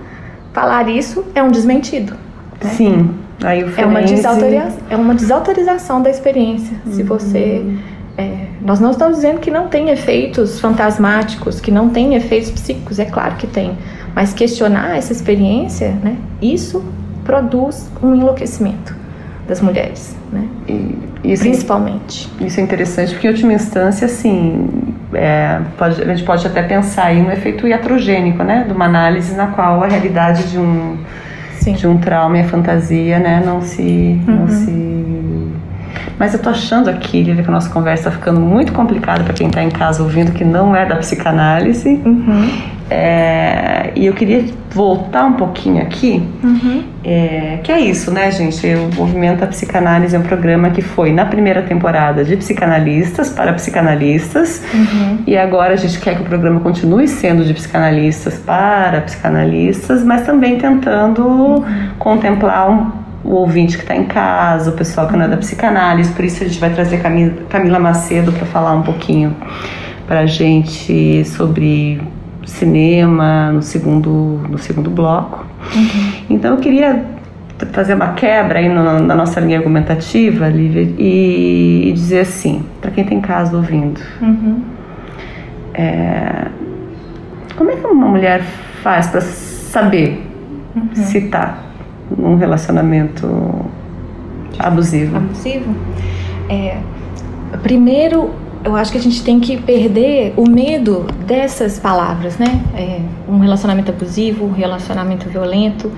[0.53, 2.16] falar isso é um desmentido.
[2.61, 3.14] Sim.
[3.42, 6.77] Aí o É uma, desautorização, é uma desautorização da experiência.
[6.90, 7.64] Se você.
[8.18, 12.98] É, nós não estamos dizendo que não tem efeitos fantasmáticos, que não tem efeitos psíquicos,
[12.98, 13.78] é claro que tem.
[14.14, 16.85] Mas questionar essa experiência, né, isso
[17.24, 18.94] produz um enlouquecimento
[19.46, 20.44] das mulheres, né,
[21.24, 22.28] Isso, principalmente.
[22.40, 24.68] isso é interessante porque, em última instância, assim,
[25.14, 28.64] é, pode- a gente pode até pensar aí no efeito iatrogênico, né?
[28.66, 30.98] De uma análise na qual a realidade de um,
[31.61, 31.72] Sim.
[31.72, 34.48] de um trauma e a fantasia, né, não se, não Uhum.
[34.48, 34.70] se...
[36.18, 39.33] Mas eu tô achando aqui, Lívia, que a nossa conversa tá ficando muito complicada para
[39.33, 41.88] quem tá em casa ouvindo, que não é da psicanálise.
[42.04, 42.50] Uhum.
[42.90, 46.83] É, e eu queria voltar um pouquinho aqui, Uhum.
[47.04, 48.66] é, que é isso, né, gente?
[48.66, 53.52] O Movimento da Psicanálise é um programa que foi na primeira temporada de psicanalistas para
[53.52, 55.18] psicanalistas, Uhum.
[55.26, 60.22] e agora a gente quer que o programa continue sendo de psicanalistas para psicanalistas, mas
[60.24, 61.62] também tentando
[61.98, 62.90] contemplar um-
[63.24, 66.12] o ouvinte que está em casa, o pessoal que não é da psicanálise.
[66.12, 66.98] Por isso a gente vai trazer
[67.48, 69.35] Camila, Macedo para falar um pouquinho
[70.07, 72.00] para a gente sobre
[72.46, 75.44] cinema no segundo, no segundo bloco.
[76.31, 77.04] Então eu queria
[77.72, 82.90] fazer uma quebra aí no- na nossa linha argumentativa, Lívia, e, e dizer assim, para
[82.92, 84.62] quem tem casa ouvindo, Uhum.
[87.57, 88.42] como é que uma mulher
[88.83, 90.24] faz para saber
[90.94, 91.59] se tá
[92.16, 93.29] num relacionamento
[94.59, 95.16] abusivo?
[95.16, 95.75] abusivo,
[96.49, 96.79] é,
[97.62, 98.31] primeiro
[98.64, 102.62] eu acho que a gente tem que perder o medo dessas palavras, né?
[102.75, 105.90] É, um relacionamento abusivo, um relacionamento violento,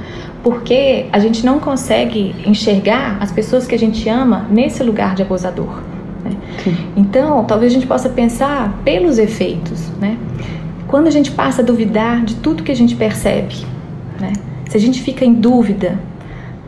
[0.42, 5.22] porque a gente não consegue enxergar as pessoas que a gente ama nesse lugar de
[5.22, 5.82] abusador.
[6.24, 6.36] né?
[6.96, 10.18] Então, talvez a gente possa pensar pelos efeitos, né?
[10.86, 13.56] Quando a gente passa a duvidar de tudo que a gente percebe,
[14.20, 14.32] né?
[14.70, 15.98] Se a gente fica em dúvida,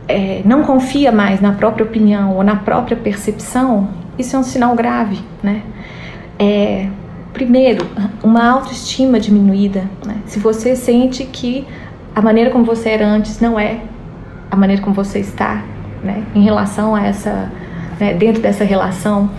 [0.09, 3.87] é, não confia mais na própria opinião ou na própria percepção,
[4.19, 5.61] isso é um sinal grave, né?
[6.37, 6.87] É,
[7.31, 7.87] primeiro,
[8.21, 9.85] uma autoestima diminuída.
[10.05, 10.17] Né?
[10.25, 11.65] Se você sente que
[12.13, 13.79] a maneira como você era antes não é
[14.51, 15.63] a maneira como você está,
[16.03, 16.23] né?
[16.35, 17.49] Em relação a essa,
[18.01, 18.13] né?
[18.15, 19.29] dentro dessa relação,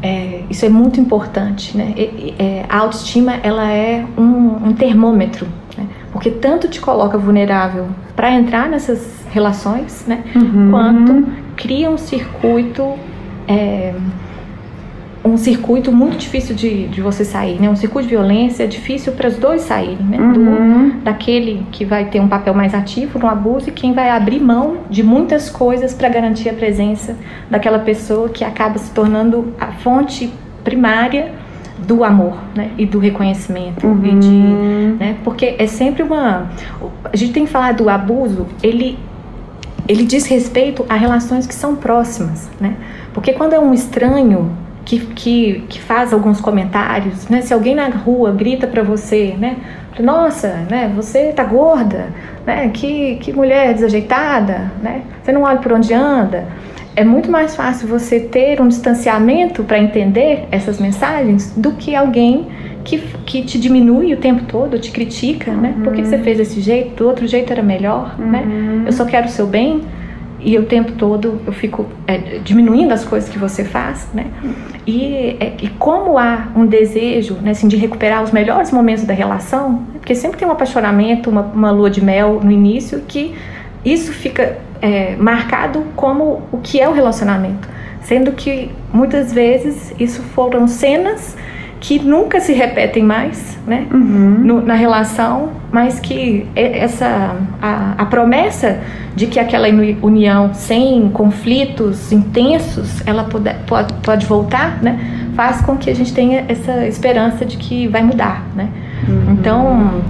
[0.00, 1.92] é, isso é muito importante, né?
[1.96, 5.88] E- é, a autoestima ela é um, um termômetro, né?
[6.12, 7.88] porque tanto te coloca vulnerável
[8.22, 10.22] para entrar nessas relações, né?
[10.70, 12.94] Quanto cria um circuito
[13.48, 13.92] é,
[15.24, 17.68] um circuito muito difícil de, de você sair, né?
[17.68, 20.18] Um circuito de violência é difícil para os dois saírem, né?
[20.18, 24.38] Do, daquele que vai ter um papel mais ativo no abuso e quem vai abrir
[24.38, 27.16] mão de muitas coisas para garantir a presença
[27.50, 30.32] daquela pessoa que acaba se tornando a fonte
[30.62, 31.32] primária
[31.86, 32.70] do amor, né?
[32.78, 34.28] E do reconhecimento e de,
[34.98, 35.16] né?
[35.24, 36.50] Porque é sempre uma
[37.04, 38.98] a gente tem que falar do abuso, ele
[39.88, 42.76] ele diz respeito a relações que são próximas, né?
[43.12, 44.50] Porque quando é um estranho
[44.84, 47.42] que, que, que faz alguns comentários, né?
[47.42, 49.56] Se alguém na rua grita pra você, né?
[50.00, 50.90] Nossa, né?
[50.96, 52.08] Você tá gorda,
[52.46, 52.70] né?
[52.72, 55.02] Que, que mulher desajeitada, né?
[55.22, 56.46] Você não olha por onde anda.
[56.94, 62.46] É muito mais fácil você ter um distanciamento para entender essas mensagens do que alguém
[62.84, 65.74] que, que te diminui o tempo todo, te critica, né?
[65.82, 66.96] Por que que você fez desse jeito?
[66.96, 68.44] Do outro jeito era melhor, né?
[68.86, 69.82] Eu só quero o seu bem
[70.44, 74.26] e o tempo todo eu fico é, diminuindo as coisas que você faz, né?
[74.86, 79.14] E, é, e como há um desejo, né, assim, de recuperar os melhores momentos da
[79.14, 79.98] relação, né?
[79.98, 83.34] porque sempre tem um apaixonamento, uma, uma lua de mel no início, que
[83.84, 87.68] isso fica é, marcado como o que é o relacionamento.
[88.02, 91.36] Sendo que muitas vezes isso foram cenas
[91.78, 93.86] que nunca se repetem mais, né?
[93.92, 94.38] Uhum.
[94.44, 98.78] No, na relação, mas que essa a, a, promessa
[99.16, 99.66] de que aquela
[100.00, 105.30] união sem conflitos intensos, ela pode, pode, pode voltar, né?
[105.34, 108.68] Faz com que a gente tenha essa esperança de que vai mudar, né?
[109.08, 109.32] Uhum.
[109.32, 110.02] Então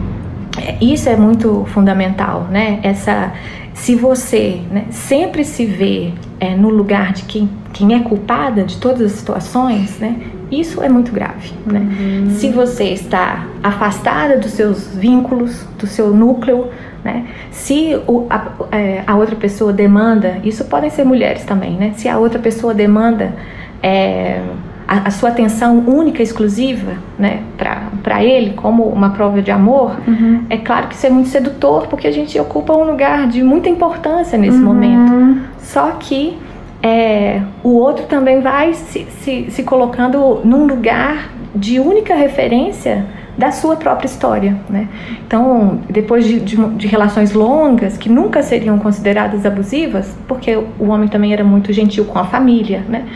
[0.80, 2.80] isso é muito fundamental, né?
[2.82, 3.32] Essa
[3.74, 8.76] se você né, sempre se vê é, no lugar de quem, quem é culpada de
[8.78, 11.52] todas as situações, né, isso é muito grave.
[11.66, 11.80] Né?
[11.80, 12.30] Uhum.
[12.30, 16.68] Se você está afastada dos seus vínculos, do seu núcleo,
[17.02, 17.26] né?
[17.50, 21.92] Se o, a, é, a, outra pessoa demanda, isso podem ser mulheres também, né?
[21.96, 23.34] Se a outra pessoa demanda
[23.82, 24.40] é,
[24.86, 27.81] a, a, sua atenção única, exclusiva, né, para
[28.22, 30.44] ele, como uma prova de amor, uhum.
[30.50, 33.68] é claro que isso é muito sedutor, porque a gente ocupa um lugar de muita
[33.68, 34.64] importância nesse uhum.
[34.64, 35.40] momento.
[35.58, 36.36] Só que
[36.82, 43.50] é, o outro também vai se, se, se colocando num lugar de única referência da
[43.50, 44.88] sua própria história, né?
[45.26, 51.08] Então, depois de, de, de, relações longas que nunca seriam consideradas abusivas, porque o homem
[51.08, 53.06] também era muito gentil com a família, né?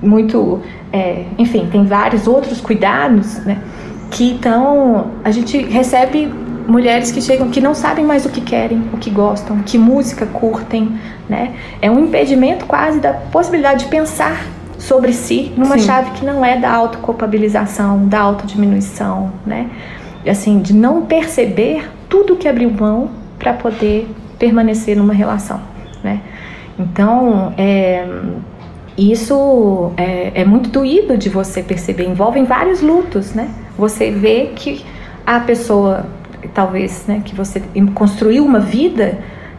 [0.00, 0.60] Muito,
[0.92, 3.58] é, enfim, tem vários outros cuidados, né?
[4.10, 6.32] Que então a gente recebe
[6.66, 10.26] mulheres que chegam que não sabem mais o que querem, o que gostam, que música
[10.26, 11.54] curtem, né?
[11.80, 14.46] É um impedimento quase da possibilidade de pensar
[14.78, 15.86] sobre si numa Sim.
[15.86, 19.70] chave que não é da autoculpabilização, da autodiminuição, né?
[20.28, 25.60] Assim, de não perceber tudo que abriu mão para poder permanecer numa relação,
[26.02, 26.20] né?
[26.78, 28.06] Então, é,
[28.98, 33.48] isso é, é, muito doído de você perceber, envolve vários lutos, né?
[33.76, 34.84] Você vê que
[35.26, 36.06] a pessoa
[36.54, 37.62] talvez, né, que você
[37.94, 39.18] construiu uma vida,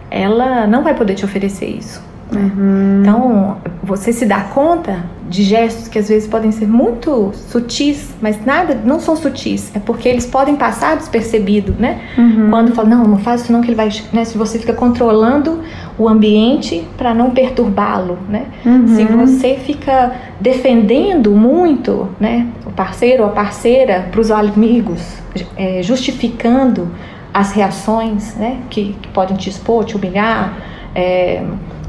[0.09, 2.06] ela não vai poder te oferecer isso.
[2.31, 2.51] Né?
[2.55, 2.99] Uhum.
[3.01, 8.43] Então, você se dá conta de gestos que às vezes podem ser muito sutis, mas
[8.45, 12.01] nada, não são sutis, é porque eles podem passar despercebido, né?
[12.17, 12.49] Uhum.
[12.49, 14.23] Quando fala, não, não faz isso não que ele vai, né?
[14.23, 15.61] Se você fica controlando
[15.97, 18.45] o ambiente para não perturbá-lo, né?
[18.65, 18.87] Uhum.
[18.87, 25.17] Se você fica defendendo muito, né, o parceiro ou a parceira para os amigos,
[25.57, 26.89] é, justificando
[27.33, 30.57] as reações, né, que, que podem te expor, te humilhar,
[30.95, 31.43] é,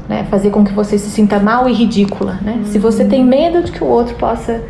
[0.09, 0.25] né?
[0.29, 2.55] Fazer com que você se sinta mal e ridícula, né?
[2.57, 2.65] Uhum.
[2.65, 4.61] Se você tem medo de que o outro possa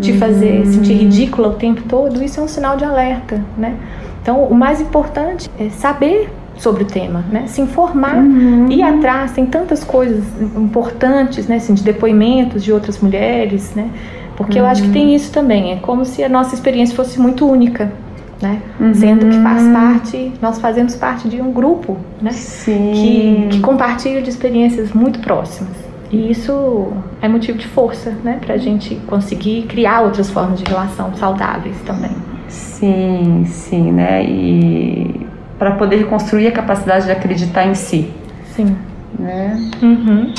[0.00, 0.18] te uhum.
[0.18, 3.76] fazer sentir ridícula o tempo todo, isso é um sinal de alerta, né?
[4.20, 7.44] Então, o mais importante é saber sobre o tema, né?
[7.46, 8.66] Se informar, uhum.
[8.68, 10.24] ir atrás, tem tantas coisas
[10.56, 11.56] importantes, né?
[11.56, 13.88] Assim, de depoimentos de outras mulheres, né?
[14.36, 15.14] Porque eu acho que tem uhum.
[15.14, 17.92] isso também, é como se a nossa experiência fosse muito única,
[18.40, 18.62] né?
[18.78, 18.94] Uhum.
[18.94, 22.30] Sendo que faz parte, nós fazemos parte de um grupo, né?
[22.64, 25.76] Que, que compartilha de experiências muito próximas.
[26.10, 28.38] E isso é motivo de força, né?
[28.44, 32.12] Pra gente conseguir criar outras formas de relação saudáveis também.
[32.48, 34.24] Sim, sim, né?
[34.24, 35.26] E
[35.58, 38.10] para poder construir a capacidade de acreditar em si.
[38.54, 38.76] Sim.
[39.18, 39.58] Né?
[39.82, 40.32] Uhum.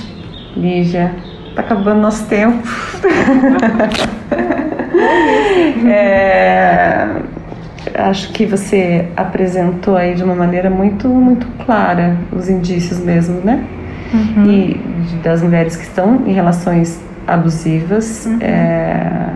[0.55, 1.13] Lígia,
[1.55, 2.67] tá acabando nosso tempo.
[5.87, 7.07] é,
[8.05, 13.65] acho que você apresentou aí de uma maneira muito, muito clara os indícios mesmo, né?
[14.13, 14.51] Uhum.
[14.51, 14.81] E
[15.23, 18.25] das mulheres que estão em relações abusivas.
[18.25, 18.39] Uhum.
[18.41, 19.29] É,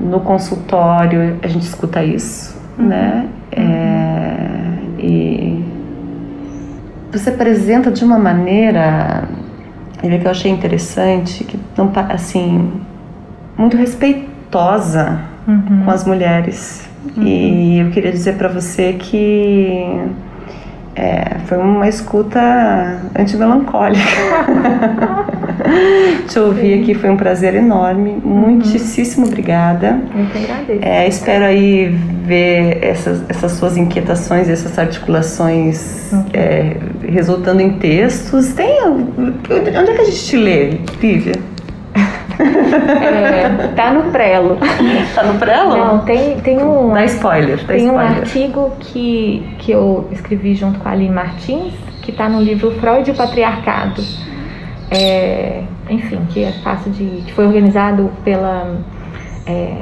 [0.00, 2.86] no consultório a gente escuta isso, uhum.
[2.86, 3.28] né?
[3.52, 5.64] É, e
[7.12, 9.28] você apresenta de uma maneira
[10.02, 12.80] ele que eu achei interessante, que não assim
[13.56, 15.82] muito respeitosa uhum.
[15.84, 16.89] com as mulheres.
[17.16, 17.26] Uhum.
[17.26, 19.84] E eu queria dizer para você que
[20.94, 24.00] é, foi uma escuta antimelancólica.
[26.28, 28.20] Te ouvir aqui foi um prazer enorme.
[28.24, 28.30] Uhum.
[28.30, 30.00] Muitíssimo obrigada.
[30.14, 30.80] Muito agradeço.
[30.82, 31.88] É, espero aí
[32.24, 36.24] ver essas, essas suas inquietações, essas articulações uhum.
[36.34, 36.76] é,
[37.08, 38.52] resultando em textos.
[38.52, 41.34] Tem, onde é que a gente te lê, Lívia?
[42.40, 44.58] É, tá no prelo.
[45.14, 45.76] Tá no prelo?
[45.76, 46.92] Não, tem, tem um.
[46.92, 47.92] Dá spoiler, dá Tem spoiler.
[47.92, 52.70] um artigo que, que eu escrevi junto com a Aline Martins, que tá no livro
[52.72, 54.02] Freud e o Patriarcado.
[54.90, 57.04] É, enfim, que é fácil de.
[57.22, 58.76] que foi organizado pela
[59.46, 59.76] é,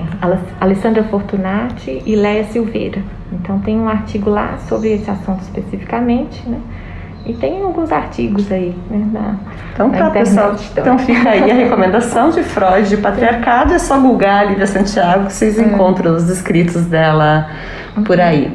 [0.61, 3.03] Alessandra Fortunati e Léa Silveira.
[3.33, 6.61] Então tem um artigo lá sobre esse assunto especificamente, né?
[7.29, 9.07] E tem alguns artigos aí, né?
[9.13, 9.35] Na,
[9.75, 10.57] então tá, pessoal.
[10.73, 13.75] Então fica aí a recomendação de Freud de patriarcado.
[13.75, 15.63] É só googar a Lívia Santiago que vocês é.
[15.63, 17.51] encontram os escritos dela
[18.07, 18.51] por aí.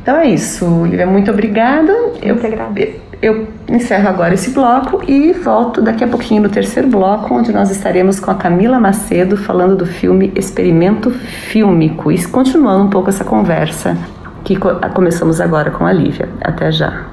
[0.00, 1.04] Então é isso, Lívia.
[1.04, 1.92] Muito obrigada.
[2.22, 3.00] Eu, muito agradeço.
[3.20, 7.72] eu encerro agora esse bloco e volto daqui a pouquinho no terceiro bloco, onde nós
[7.72, 13.24] estaremos com a Camila Macedo falando do filme Experimento Fílmico e continuando um pouco essa
[13.24, 13.96] conversa
[14.44, 14.56] que
[14.94, 16.28] começamos agora com a Lívia.
[16.40, 17.04] Até já.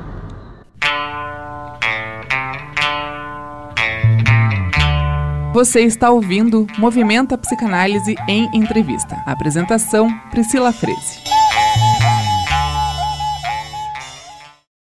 [5.60, 9.22] Você está ouvindo Movimenta Psicanálise em Entrevista.
[9.26, 11.20] Apresentação: Priscila Freze.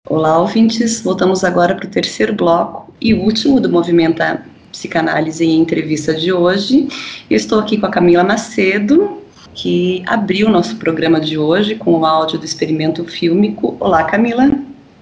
[0.07, 1.01] Olá, ouvintes.
[1.01, 6.88] Voltamos agora para o terceiro bloco e último do Movimenta Psicanálise em Entrevista de hoje.
[7.28, 9.24] Eu estou aqui com a Camila Macedo,
[9.55, 13.76] que abriu o nosso programa de hoje com o áudio do experimento fílmico.
[13.80, 14.51] Olá, Camila.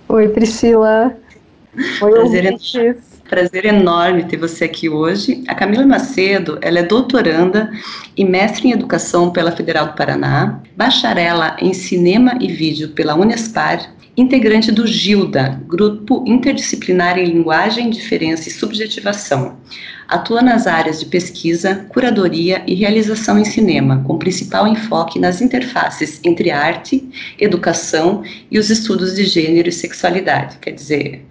[0.08, 1.14] Oi, Priscila.
[2.02, 2.58] Oi, prazer, en...
[3.28, 5.44] prazer enorme ter você aqui hoje.
[5.48, 7.70] A Camila Macedo, ela é doutoranda
[8.16, 13.94] e mestre em educação pela Federal do Paraná, bacharela em cinema e vídeo pela Unespar
[14.16, 19.58] integrante do GILDA, Grupo Interdisciplinar em Linguagem, Diferença e Subjetivação.
[20.08, 26.20] Atua nas áreas de pesquisa, curadoria e realização em cinema, com principal enfoque nas interfaces
[26.24, 27.08] entre arte,
[27.40, 30.58] educação e os estudos de gênero e sexualidade.
[30.58, 31.26] Quer dizer,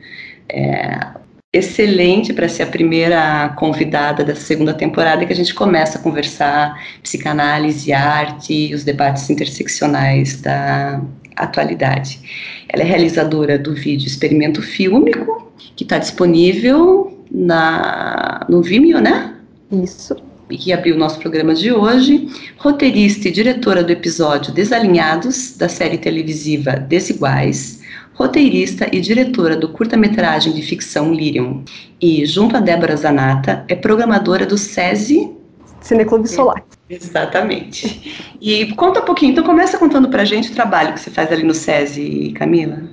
[0.48, 1.25] é
[1.56, 6.80] excelente para ser a primeira convidada da segunda temporada que a gente começa a conversar
[7.02, 11.00] psicanálise, arte e os debates interseccionais da
[11.34, 12.20] atualidade.
[12.68, 19.34] Ela é realizadora do vídeo Experimento Fílmico, que está disponível na, no Vimeo, né?
[19.70, 20.16] Isso.
[20.48, 22.28] E que abriu o nosso programa de hoje.
[22.58, 27.75] Roteirista e diretora do episódio Desalinhados, da série televisiva Desiguais.
[28.16, 31.62] Roteirista e diretora do curta-metragem de ficção Lirium.
[32.00, 35.36] E, junto a Débora Zanata, é programadora do SESI
[35.82, 36.64] Cineclube Solar.
[36.88, 38.34] Exatamente.
[38.40, 41.42] E conta um pouquinho, então começa contando pra gente o trabalho que você faz ali
[41.42, 42.84] no SESI, Camila.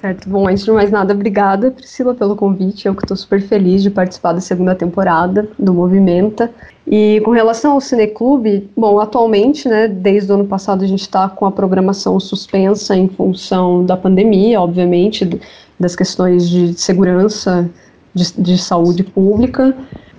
[0.00, 2.88] Certo, bom, antes de mais nada, obrigada, Priscila, pelo convite.
[2.88, 6.50] Eu que estou super feliz de participar da segunda temporada do Movimenta.
[6.86, 11.28] E com relação ao Cineclube, bom, atualmente, né, desde o ano passado a gente está
[11.28, 15.38] com a programação suspensa em função da pandemia, obviamente,
[15.78, 17.68] das questões de segurança,
[18.14, 19.76] de, de saúde pública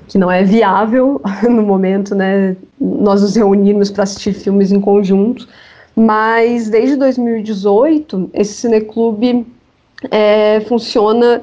[0.07, 1.19] que não é viável
[1.49, 5.47] no momento, né, nós nos reunirmos para assistir filmes em conjunto,
[5.95, 9.47] mas desde 2018 esse cineclube
[10.09, 11.41] é, funciona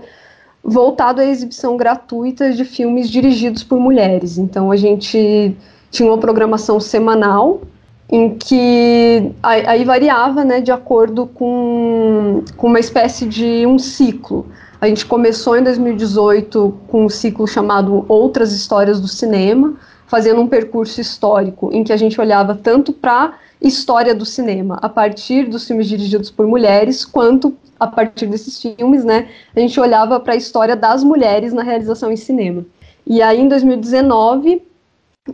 [0.62, 4.38] voltado à exibição gratuita de filmes dirigidos por mulheres.
[4.38, 5.56] Então a gente
[5.90, 7.62] tinha uma programação semanal
[8.10, 14.46] em que aí variava, né, de acordo com, com uma espécie de um ciclo.
[14.80, 19.74] A gente começou em 2018 com um ciclo chamado Outras Histórias do Cinema,
[20.06, 24.88] fazendo um percurso histórico em que a gente olhava tanto para história do cinema a
[24.88, 30.18] partir dos filmes dirigidos por mulheres, quanto a partir desses filmes, né, a gente olhava
[30.20, 32.64] para a história das mulheres na realização em cinema.
[33.06, 34.62] E aí, em 2019,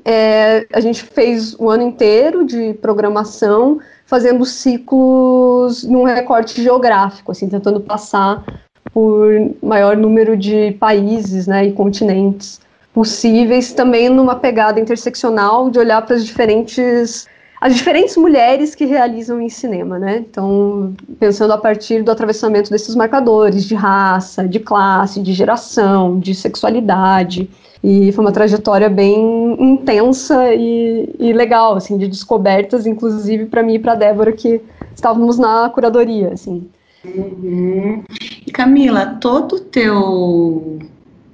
[0.05, 7.49] é, a gente fez o ano inteiro de programação, fazendo ciclos num recorte geográfico, assim,
[7.49, 8.45] tentando passar
[8.92, 9.28] por
[9.62, 12.61] maior número de países né, e continentes
[12.92, 17.26] possíveis, também numa pegada interseccional de olhar para as diferentes
[17.64, 20.18] as diferentes mulheres que realizam em cinema, né?
[20.18, 26.34] Então, pensando a partir do atravessamento desses marcadores de raça, de classe, de geração, de
[26.34, 27.48] sexualidade.
[27.82, 33.76] E foi uma trajetória bem intensa e, e legal, assim, de descobertas, inclusive para mim
[33.76, 34.60] e para Débora, que
[34.94, 36.68] estávamos na curadoria, assim.
[37.02, 38.04] Uhum.
[38.52, 40.80] Camila, todo o teu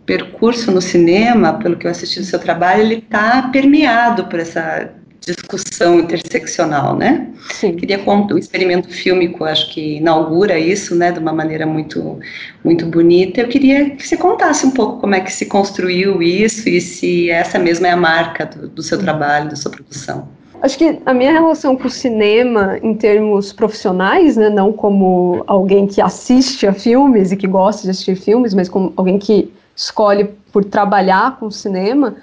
[0.06, 4.92] percurso no cinema, pelo que eu assisti do seu trabalho, ele está permeado por essa
[5.20, 7.28] discussão interseccional, né?
[7.52, 7.76] Sim.
[7.76, 12.18] Queria contar, o experimento fílmico, acho que inaugura isso, né, de uma maneira muito,
[12.64, 13.40] muito bonita.
[13.40, 17.30] Eu queria que você contasse um pouco como é que se construiu isso e se
[17.30, 20.28] essa mesma é a marca do, do seu trabalho, da sua produção.
[20.62, 25.86] Acho que a minha relação com o cinema, em termos profissionais, né, não como alguém
[25.86, 30.28] que assiste a filmes e que gosta de assistir filmes, mas como alguém que escolhe
[30.52, 32.16] por trabalhar com cinema,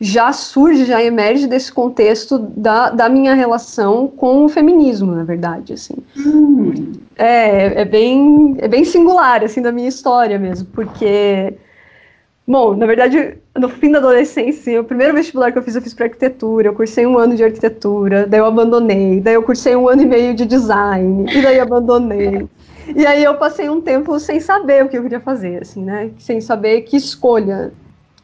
[0.00, 5.72] já surge, já emerge desse contexto da, da minha relação com o feminismo, na verdade,
[5.72, 5.94] assim.
[6.16, 6.92] Hum.
[7.16, 11.54] É, é bem, é bem singular, assim, da minha história mesmo, porque
[12.48, 15.92] Bom, na verdade, no fim da adolescência, o primeiro vestibular que eu fiz, eu fiz
[15.92, 19.88] para arquitetura, eu cursei um ano de arquitetura, daí eu abandonei, daí eu cursei um
[19.88, 22.46] ano e meio de design, e daí abandonei.
[22.94, 26.10] E aí eu passei um tempo sem saber o que eu queria fazer, assim, né?
[26.20, 27.72] Sem saber que escolha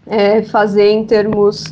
[0.06, 1.64] é, fazer em termos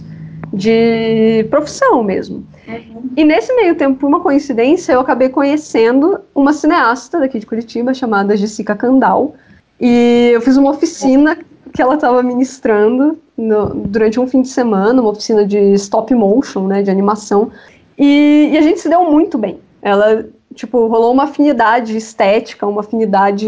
[0.53, 2.45] de profissão mesmo.
[2.67, 3.11] Uhum.
[3.17, 7.95] E nesse meio tempo, por uma coincidência, eu acabei conhecendo uma cineasta daqui de Curitiba
[7.95, 9.35] chamada Jessica Candal,
[9.81, 11.39] E eu fiz uma oficina
[11.73, 16.67] que ela estava ministrando no, durante um fim de semana, uma oficina de stop motion,
[16.67, 17.51] né, de animação,
[17.97, 19.61] e, e, a gente se deu muito bem.
[19.83, 23.47] Ela, tipo, rolou uma afinidade estética, uma afinidade,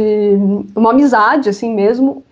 [0.76, 2.22] uma amizade, assim mesmo,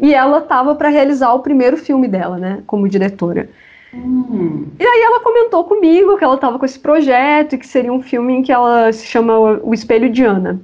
[0.00, 3.48] e ela estava para realizar o primeiro filme dela, né, como diretora.
[3.92, 4.66] Hum.
[4.78, 8.00] E aí ela comentou comigo que ela estava com esse projeto e que seria um
[8.00, 10.60] filme em que ela se chama O Espelho de Ana.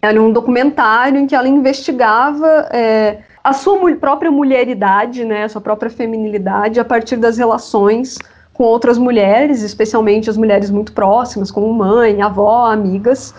[0.00, 5.60] Era um documentário em que ela investigava é, a sua própria mulheridade, né, a sua
[5.60, 8.16] própria feminilidade a partir das relações
[8.54, 13.34] com outras mulheres, especialmente as mulheres muito próximas, como mãe, avó, amigas.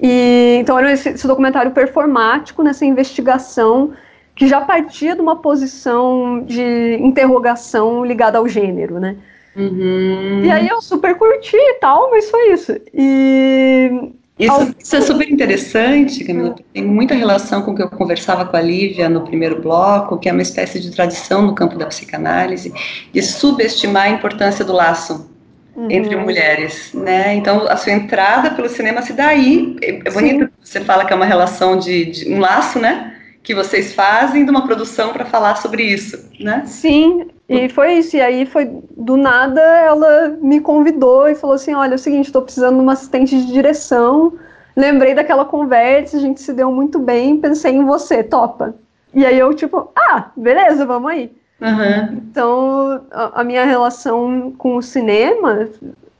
[0.00, 3.92] E então era esse, esse documentário performático nessa investigação
[4.34, 9.16] que já partia de uma posição de interrogação ligada ao gênero, né?
[9.56, 10.42] Uhum.
[10.44, 12.72] E aí eu super curti e tal, mas foi isso.
[12.92, 18.44] E isso, isso, é super interessante, Camila, tem muita relação com o que eu conversava
[18.44, 21.86] com a Lívia no primeiro bloco, que é uma espécie de tradição no campo da
[21.86, 22.74] psicanálise,
[23.12, 25.30] de subestimar a importância do laço
[25.76, 25.88] uhum.
[25.88, 27.32] entre mulheres, né?
[27.36, 29.76] Então, a sua entrada pelo cinema se dá aí.
[29.80, 33.13] É bonito que você fala que é uma relação de, de um laço, né?
[33.44, 36.64] Que vocês fazem de uma produção para falar sobre isso, né?
[36.66, 41.74] Sim, e foi isso, e aí foi do nada ela me convidou e falou assim:
[41.74, 44.32] olha, é o seguinte, estou precisando de uma assistente de direção.
[44.74, 48.74] Lembrei daquela conversa, a gente se deu muito bem, pensei em você, topa.
[49.12, 51.30] E aí eu, tipo, ah, beleza, vamos aí.
[51.60, 52.18] Uhum.
[52.30, 55.68] Então, a, a minha relação com o cinema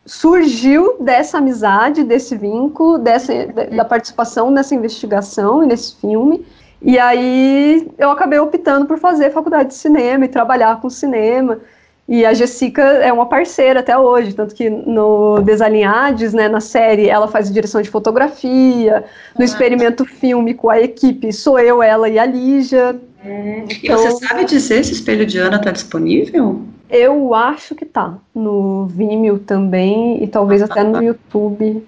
[0.06, 6.44] surgiu dessa amizade, desse vínculo, dessa, da participação nessa investigação e nesse filme.
[6.84, 11.58] E aí eu acabei optando por fazer faculdade de cinema e trabalhar com cinema.
[12.06, 17.08] E a Jessica é uma parceira até hoje, tanto que no Desalinhades, né, na série,
[17.08, 19.04] ela faz direção de fotografia,
[19.34, 19.44] no ah.
[19.44, 23.00] experimento fílmico, a equipe sou eu, ela e a Lígia.
[23.24, 23.64] Hum.
[23.64, 26.60] Então, e você sabe dizer se o Espelho de Ana está disponível?
[26.90, 28.18] Eu acho que tá.
[28.34, 31.86] No Vimeo também, e talvez ah, até no YouTube.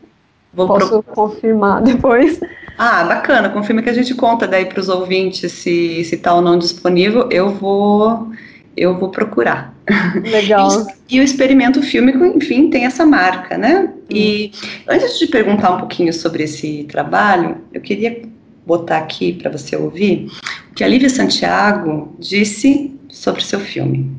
[0.54, 1.14] Vou Posso pro...
[1.14, 2.40] confirmar depois.
[2.78, 3.48] Ah, bacana.
[3.48, 7.28] Confirma que a gente conta daí para os ouvintes se se está ou não disponível.
[7.30, 8.30] Eu vou
[8.76, 9.74] eu vou procurar.
[10.22, 10.86] Legal.
[11.08, 13.90] E, e, o experimento fílmico, enfim, tem essa marca, né?
[14.10, 14.50] E
[14.86, 18.22] antes de perguntar um pouquinho sobre esse trabalho, eu queria
[18.66, 20.28] botar aqui para você ouvir
[20.70, 24.10] o que a Lívia Santiago disse sobre o seu filme.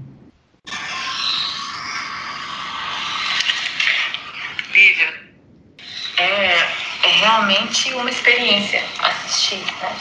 [7.38, 9.96] Realmente uma experiência assistir, né?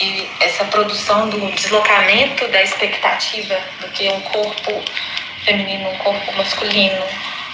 [0.00, 4.84] E essa produção do deslocamento da expectativa do que um corpo
[5.44, 7.04] feminino, um corpo masculino,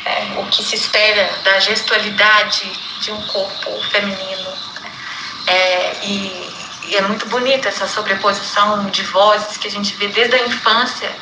[0.05, 0.35] né?
[0.39, 2.63] o que se espera da gestualidade
[3.03, 4.51] de um corpo feminino.
[4.81, 4.91] Né?
[5.47, 6.51] É, e,
[6.87, 11.15] e é muito bonita essa sobreposição de vozes que a gente vê desde a infância,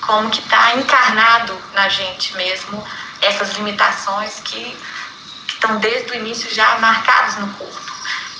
[0.00, 2.84] como que está encarnado na gente mesmo
[3.22, 4.76] essas limitações que
[5.56, 7.80] estão desde o início já marcados no corpo.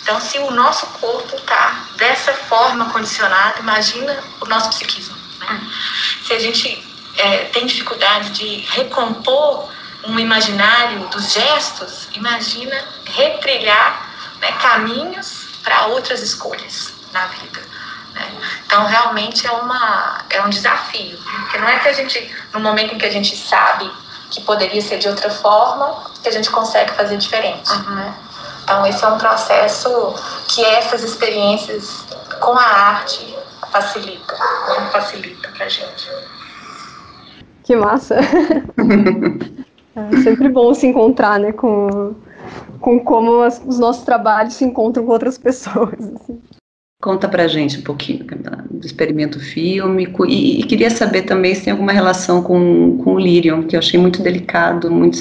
[0.02, 5.16] Então, se o nosso corpo está dessa forma condicionado, imagina o nosso psiquismo.
[5.40, 5.60] Né?
[6.24, 6.86] Se a gente
[7.16, 9.68] é, tem dificuldade de recompor
[10.04, 14.08] um imaginário dos gestos, imagina retrilhar
[14.40, 17.60] né, caminhos para outras escolhas na vida.
[18.12, 18.30] Né?
[18.64, 21.18] Então, realmente é, uma, é um desafio.
[21.18, 23.90] Porque não é que a gente, no momento em que a gente sabe
[24.30, 27.70] que poderia ser de outra forma, que a gente consegue fazer diferente.
[27.72, 27.94] Uhum.
[27.94, 28.14] Né?
[28.62, 30.14] Então, esse é um processo
[30.48, 32.04] que essas experiências
[32.40, 33.36] com a arte
[33.70, 34.90] facilita, né?
[34.92, 36.10] facilita para gente.
[37.62, 38.16] Que massa!
[39.96, 42.14] é sempre bom se encontrar, né, com,
[42.80, 45.94] com como as, os nossos trabalhos se encontram com outras pessoas.
[45.94, 46.40] Assim.
[47.00, 48.24] Conta pra gente um pouquinho
[48.70, 53.18] do experimento fílmico e, e, queria saber também se tem alguma relação com, com o
[53.18, 55.18] Lyrium, que eu achei muito delicado, muito,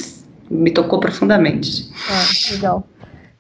[0.50, 1.90] me tocou profundamente.
[2.10, 2.88] Ah, legal.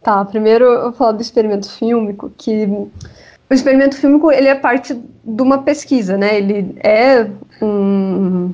[0.03, 2.65] Tá, primeiro eu vou falar do experimento fílmico, que
[3.49, 6.37] o experimento fílmico ele é parte de uma pesquisa, né?
[6.37, 7.27] Ele é
[7.61, 8.53] um,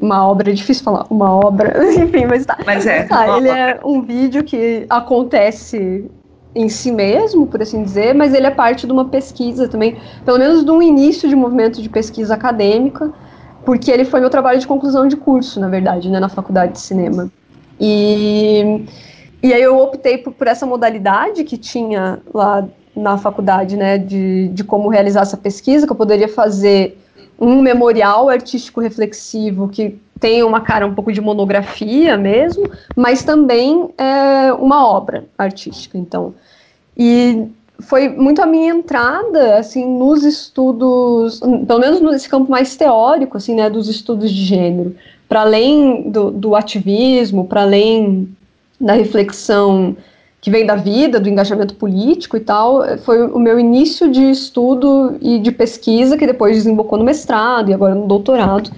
[0.00, 2.58] uma obra, é difícil falar, uma obra, enfim, mas tá.
[2.64, 3.04] Mas é.
[3.04, 6.10] Tá, ele é um vídeo que acontece
[6.56, 10.38] em si mesmo, por assim dizer, mas ele é parte de uma pesquisa também, pelo
[10.38, 13.12] menos de um início de movimento de pesquisa acadêmica,
[13.64, 16.80] porque ele foi meu trabalho de conclusão de curso, na verdade, né, na faculdade de
[16.80, 17.30] cinema.
[17.78, 18.86] E,
[19.42, 24.48] e aí eu optei por, por essa modalidade que tinha lá na faculdade, né, de,
[24.48, 26.96] de como realizar essa pesquisa, que eu poderia fazer
[27.38, 33.90] um memorial artístico reflexivo que tem uma cara um pouco de monografia mesmo, mas também
[33.98, 35.98] é uma obra artística.
[35.98, 36.34] Então,
[36.96, 37.48] e
[37.80, 43.54] foi muito a minha entrada, assim, nos estudos, pelo menos nesse campo mais teórico, assim,
[43.54, 44.96] né, dos estudos de gênero,
[45.28, 48.34] para além do, do ativismo, para além
[48.80, 49.96] da reflexão
[50.40, 55.16] que vem da vida, do engajamento político e tal, foi o meu início de estudo
[55.20, 58.70] e de pesquisa, que depois desembocou no mestrado e agora no doutorado.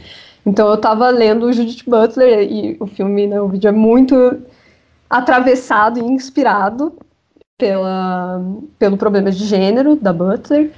[0.46, 4.38] Então eu estava lendo Judith Butler e o filme, né, o vídeo é muito
[5.10, 6.94] atravessado e inspirado
[7.58, 8.40] pela,
[8.78, 10.70] pelo problema de gênero da Butler,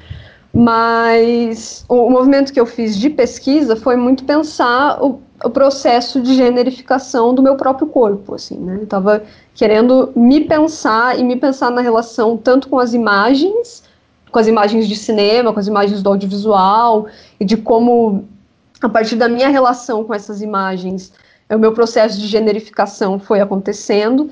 [0.52, 6.34] mas o, movimento que eu fiz de pesquisa foi muito pensar o, o processo de
[6.34, 8.76] generificação do meu próprio corpo, assim, né?
[8.78, 9.22] Eu estava
[9.54, 13.84] querendo me pensar e me pensar na relação tanto com as imagens,
[14.30, 17.06] com as imagens de cinema, com as imagens do audiovisual,
[17.38, 18.24] e de como,
[18.82, 21.12] a partir da minha relação com essas imagens,
[21.48, 24.30] o meu processo de generificação foi acontecendo,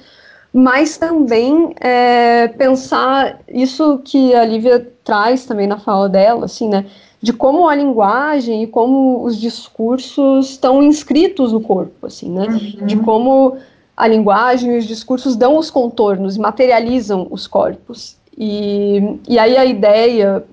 [0.53, 6.87] mas também é, pensar isso que a Lívia traz também na fala dela, assim, né,
[7.21, 12.87] de como a linguagem e como os discursos estão inscritos no corpo, assim, né, uhum.
[12.87, 13.57] de como
[13.97, 18.17] a linguagem e os discursos dão os contornos materializam os corpos.
[18.37, 20.45] E, e aí a ideia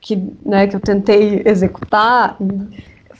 [0.00, 2.36] que, né, que eu tentei executar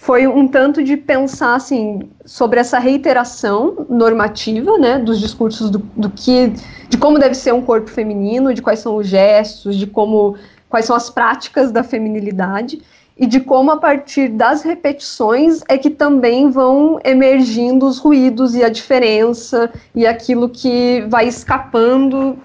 [0.01, 6.09] foi um tanto de pensar assim sobre essa reiteração normativa, né, dos discursos do, do,
[6.09, 6.55] que,
[6.89, 10.37] de como deve ser um corpo feminino, de quais são os gestos, de como
[10.71, 12.81] quais são as práticas da feminilidade
[13.15, 18.65] e de como a partir das repetições é que também vão emergindo os ruídos e
[18.65, 22.39] a diferença e aquilo que vai escapando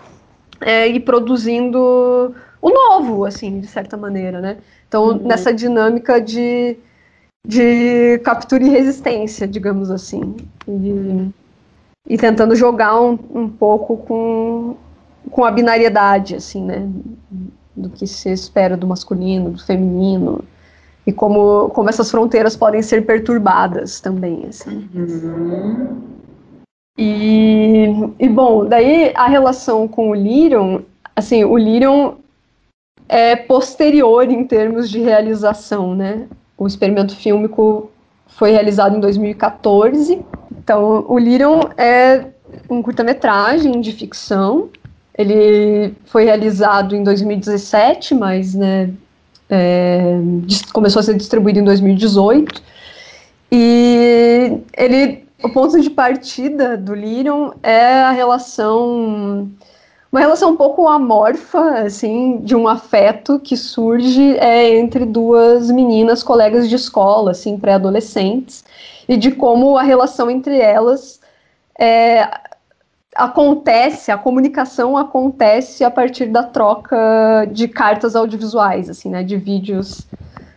[0.60, 4.58] é, e produzindo o novo, assim, de certa maneira, né?
[4.90, 5.20] Então, uhum.
[5.20, 6.78] nessa dinâmica de
[7.46, 10.36] de captura e resistência, digamos assim.
[10.68, 11.32] E,
[12.10, 14.76] e tentando jogar um, um pouco com,
[15.30, 16.90] com a binariedade, assim, né?
[17.76, 20.44] Do que se espera do masculino, do feminino.
[21.06, 24.90] E como, como essas fronteiras podem ser perturbadas também, assim.
[24.94, 26.02] Uhum.
[26.98, 27.88] E,
[28.18, 30.82] e, bom, daí a relação com o Lyrion,
[31.16, 32.14] assim, o Lyrion
[33.08, 36.28] é posterior em termos de realização, né?
[36.58, 37.92] O experimento fílmico
[38.28, 40.22] foi realizado em 2014.
[40.58, 42.26] Então, o Lyrion é
[42.70, 44.70] um curta-metragem de ficção.
[45.18, 48.90] Ele foi realizado em 2017, mas né,
[49.50, 50.18] é,
[50.74, 52.62] começou a ser distribuído em 2018.
[53.52, 59.50] E ele, o ponto de partida do Lyrion é a relação
[60.16, 66.24] uma relação um pouco amorfa, assim, de um afeto que surge é, entre duas meninas,
[66.24, 68.64] colegas de escola, assim, pré-adolescentes,
[69.10, 71.20] e de como a relação entre elas
[71.78, 72.30] é,
[73.14, 80.08] acontece, a comunicação acontece a partir da troca de cartas audiovisuais, assim, né, de vídeos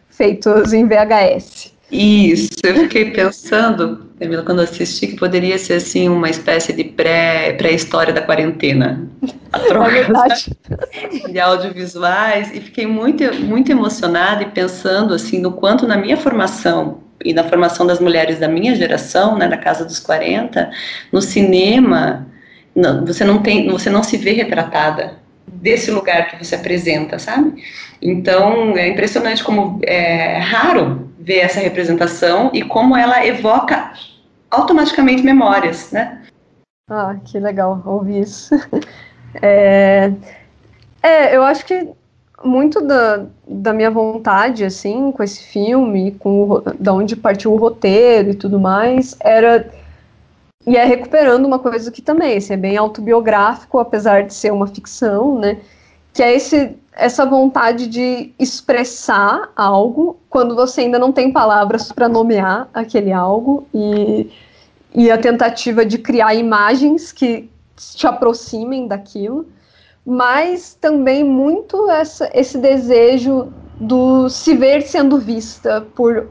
[0.09, 1.75] feitos em VHS.
[1.91, 7.55] Isso, eu fiquei pensando, Camila, quando assisti, que poderia ser assim uma espécie de pré,
[7.55, 9.09] pré-história da quarentena.
[9.53, 15.87] A troca é de audiovisuais, e fiquei muito, muito emocionada e pensando assim no quanto
[15.87, 19.99] na minha formação e na formação das mulheres da minha geração, né, da casa dos
[19.99, 20.71] 40,
[21.11, 22.27] no cinema,
[22.77, 25.18] não, você não tem, você não se vê retratada
[25.55, 27.63] desse lugar que você apresenta, sabe?
[28.01, 33.93] Então é impressionante como é raro ver essa representação e como ela evoca
[34.51, 36.23] automaticamente memórias, né?
[36.91, 38.55] Ah, que legal ouvir isso.
[39.43, 40.11] É,
[41.03, 41.87] é eu acho que
[42.43, 47.57] muito da, da minha vontade, assim, com esse filme, com o, da onde partiu o
[47.57, 49.69] roteiro e tudo mais, era
[50.69, 54.67] e é recuperando uma coisa que também assim, é bem autobiográfico, apesar de ser uma
[54.67, 55.59] ficção, né?
[56.13, 62.09] Que é esse essa vontade de expressar algo quando você ainda não tem palavras para
[62.09, 64.29] nomear aquele algo e,
[64.93, 69.47] e a tentativa de criar imagens que te aproximem daquilo,
[70.05, 76.29] mas também muito essa, esse desejo do se ver sendo vista por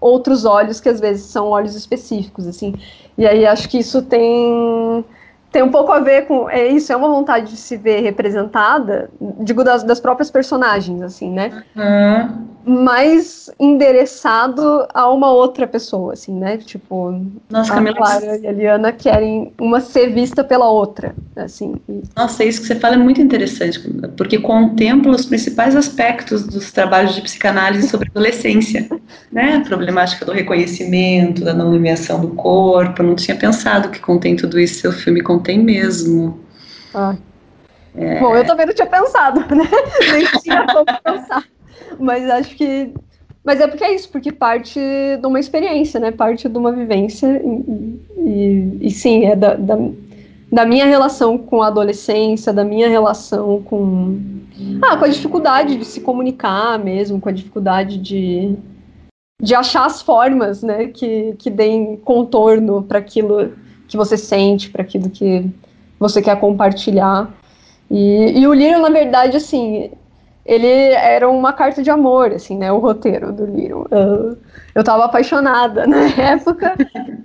[0.00, 2.74] outros olhos que às vezes são olhos específicos assim.
[3.18, 5.04] E aí acho que isso tem
[5.52, 9.10] tem um pouco a ver com é isso é uma vontade de se ver representada
[9.40, 11.64] digo das, das próprias personagens assim né?
[11.76, 16.58] Uhum mais endereçado a uma outra pessoa, assim, né?
[16.58, 17.96] Tipo, Nossa, a Camila...
[17.96, 21.74] Clara e a Liana querem uma ser vista pela outra, assim.
[22.16, 23.80] Nossa, isso que você fala é muito interessante,
[24.16, 28.88] porque contempla os principais aspectos dos trabalhos de psicanálise sobre adolescência,
[29.32, 29.56] né?
[29.56, 33.02] A problemática do reconhecimento, da não nomeação do corpo.
[33.02, 36.40] Eu não tinha pensado que contém tudo isso, seu filme contém mesmo.
[36.94, 37.16] Ah,
[37.94, 38.20] É...
[38.20, 39.68] Bom, eu também não tinha pensado, né?
[40.12, 41.44] Nem tinha como pensar.
[41.98, 42.92] Mas acho que.
[43.44, 46.10] Mas é porque é isso, porque parte de uma experiência, né?
[46.10, 47.42] Parte de uma vivência.
[47.42, 49.78] E, e, e sim, é da, da,
[50.52, 54.18] da, minha relação com a adolescência, da minha relação com.
[54.82, 58.54] Ah, com a dificuldade de se comunicar mesmo, com a dificuldade de,
[59.40, 60.88] de achar as formas, né?
[60.88, 63.52] Que, que deem contorno para aquilo
[63.88, 65.50] que você sente, para aquilo que
[65.98, 67.30] você quer compartilhar.
[67.90, 69.90] E, e o Lírio, na verdade, assim,
[70.50, 73.86] ele era uma carta de amor, assim, né, o roteiro do Lírio.
[73.88, 74.36] Eu,
[74.74, 76.74] eu tava apaixonada na época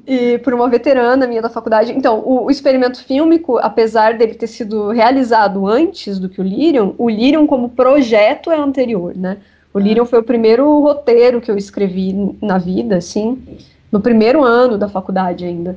[0.06, 1.92] e por uma veterana minha da faculdade.
[1.92, 6.94] Então, o, o, experimento fílmico, apesar dele ter sido realizado antes do que o Lírio,
[7.00, 9.38] o Lírio como projeto é anterior, né?
[9.74, 13.42] O Lírio foi o primeiro roteiro que eu escrevi na vida, assim,
[13.92, 15.76] no primeiro ano da faculdade ainda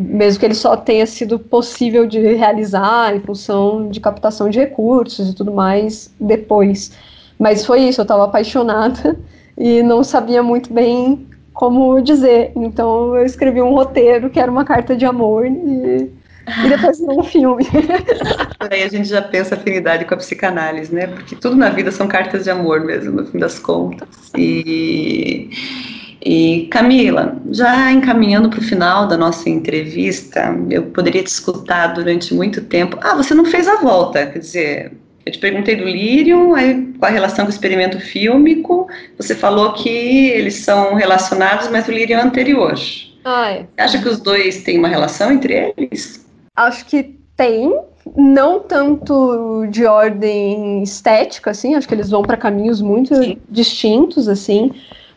[0.00, 5.28] mesmo que ele só tenha sido possível de realizar em função de captação de recursos
[5.28, 6.92] e tudo mais depois.
[7.38, 9.18] Mas foi isso, eu estava apaixonada
[9.58, 12.50] e não sabia muito bem como dizer.
[12.56, 17.22] Então eu escrevi um roteiro que era uma carta de amor e, e depois um
[17.22, 17.66] filme.
[18.58, 21.08] Aí a gente já pensa afinidade com a psicanálise, né?
[21.08, 24.08] Porque tudo na vida são cartas de amor mesmo, no fim das contas.
[24.34, 25.50] E
[26.22, 32.34] e Camila, já encaminhando para o final da nossa entrevista, eu poderia te escutar durante
[32.34, 32.98] muito tempo.
[33.00, 34.92] Ah, você não fez a volta, quer dizer,
[35.24, 39.72] eu te perguntei do lírio, aí, qual a relação com o experimento fílmico, você falou
[39.72, 42.74] que eles são relacionados, mas o lírio é anterior.
[43.24, 43.66] Ah, é.
[43.78, 46.26] Acha que os dois têm uma relação entre eles?
[46.54, 47.80] Acho que tem,
[48.14, 53.38] não tanto de ordem estética, assim, acho que eles vão para caminhos muito Sim.
[53.48, 54.70] distintos, assim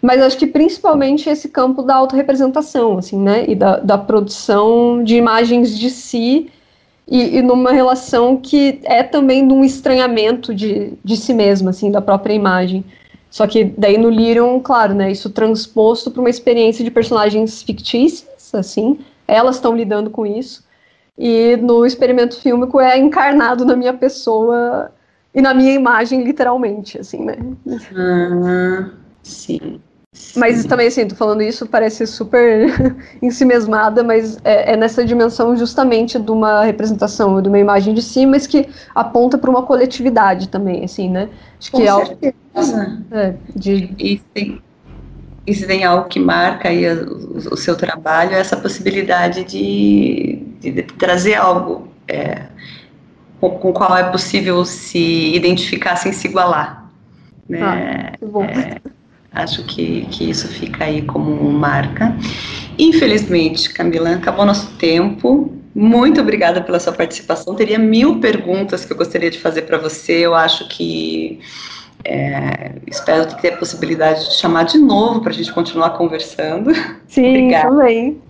[0.04, 5.16] mas acho que principalmente esse campo da autorrepresentação, assim, né, e da, da produção de
[5.16, 6.52] imagens de si
[7.08, 11.90] e, e, numa relação que é também de um estranhamento de, de si mesma, assim,
[11.90, 12.84] da própria imagem.
[13.30, 18.54] Só que daí no Lyrium, claro, né, isso transposto para uma experiência de personagens fictícias,
[18.54, 20.66] assim, elas estão lidando com isso,
[21.18, 24.92] e no experimento fílmico é encarnado na minha pessoa
[25.34, 27.38] e na minha imagem, literalmente, assim, né.
[27.66, 28.92] Uhum,
[29.24, 29.80] sim.
[30.36, 32.68] Mas também, assim, tô falando isso, parece super
[33.22, 37.94] em si mesmada, mas é, é, nessa dimensão justamente de uma representação, de uma imagem
[37.94, 41.30] de si, mas que aponta para uma coletividade também, assim, né?
[41.60, 43.04] Acho Com que é certeza.
[43.12, 43.94] É, de...
[43.98, 44.62] e, tem,
[45.46, 50.44] e se tem algo que marca aí o, o seu trabalho, é essa possibilidade de,
[50.60, 52.44] de, de trazer algo é,
[53.40, 56.90] com, com o qual é possível se identificar sem se igualar.
[57.50, 57.62] Né?
[57.62, 58.44] Ah, que bom.
[58.46, 58.80] É,
[59.34, 62.16] Acho que, que isso fica aí como marca.
[62.78, 65.52] Infelizmente, Camila, acabou nosso tempo.
[65.74, 67.56] Muito obrigada pela sua participação.
[67.56, 70.20] Teria mil perguntas que eu gostaria de fazer para você.
[70.20, 71.40] Eu acho que
[72.06, 76.72] é, espero ter a possibilidade de chamar de novo para a gente continuar conversando.
[77.08, 77.70] Sim, Obrigada.
[77.70, 78.22] também.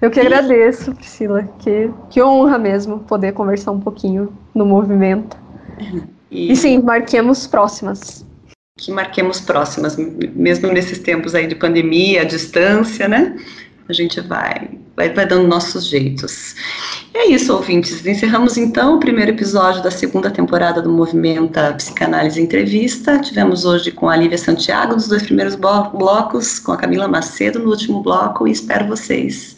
[0.00, 1.44] Eu que agradeço, Priscila.
[1.60, 5.36] Que, que honra mesmo poder conversar um pouquinho no movimento.
[6.34, 8.24] E, e sim, marquemos próximas
[8.76, 13.36] que marquemos próximas, mesmo nesses tempos aí de pandemia, a distância, né?
[13.88, 16.54] A gente vai, vai, vai dando nossos jeitos.
[17.12, 18.04] E é isso, ouvintes.
[18.06, 23.18] Encerramos então o primeiro episódio da segunda temporada do Movimenta Psicanálise Entrevista.
[23.18, 27.68] Tivemos hoje com a Lívia Santiago nos dois primeiros blocos, com a Camila Macedo no
[27.68, 29.56] último bloco, e espero vocês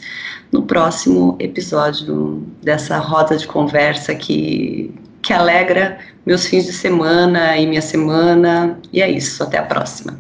[0.51, 4.93] no próximo episódio dessa roda de conversa que
[5.25, 8.79] que alegra meus fins de semana e minha semana.
[8.93, 10.19] E é isso, até a próxima.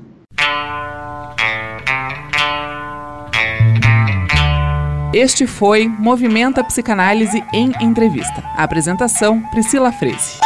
[5.12, 8.42] Este foi Movimenta Psicanálise em Entrevista.
[8.56, 10.38] A apresentação: Priscila Freze.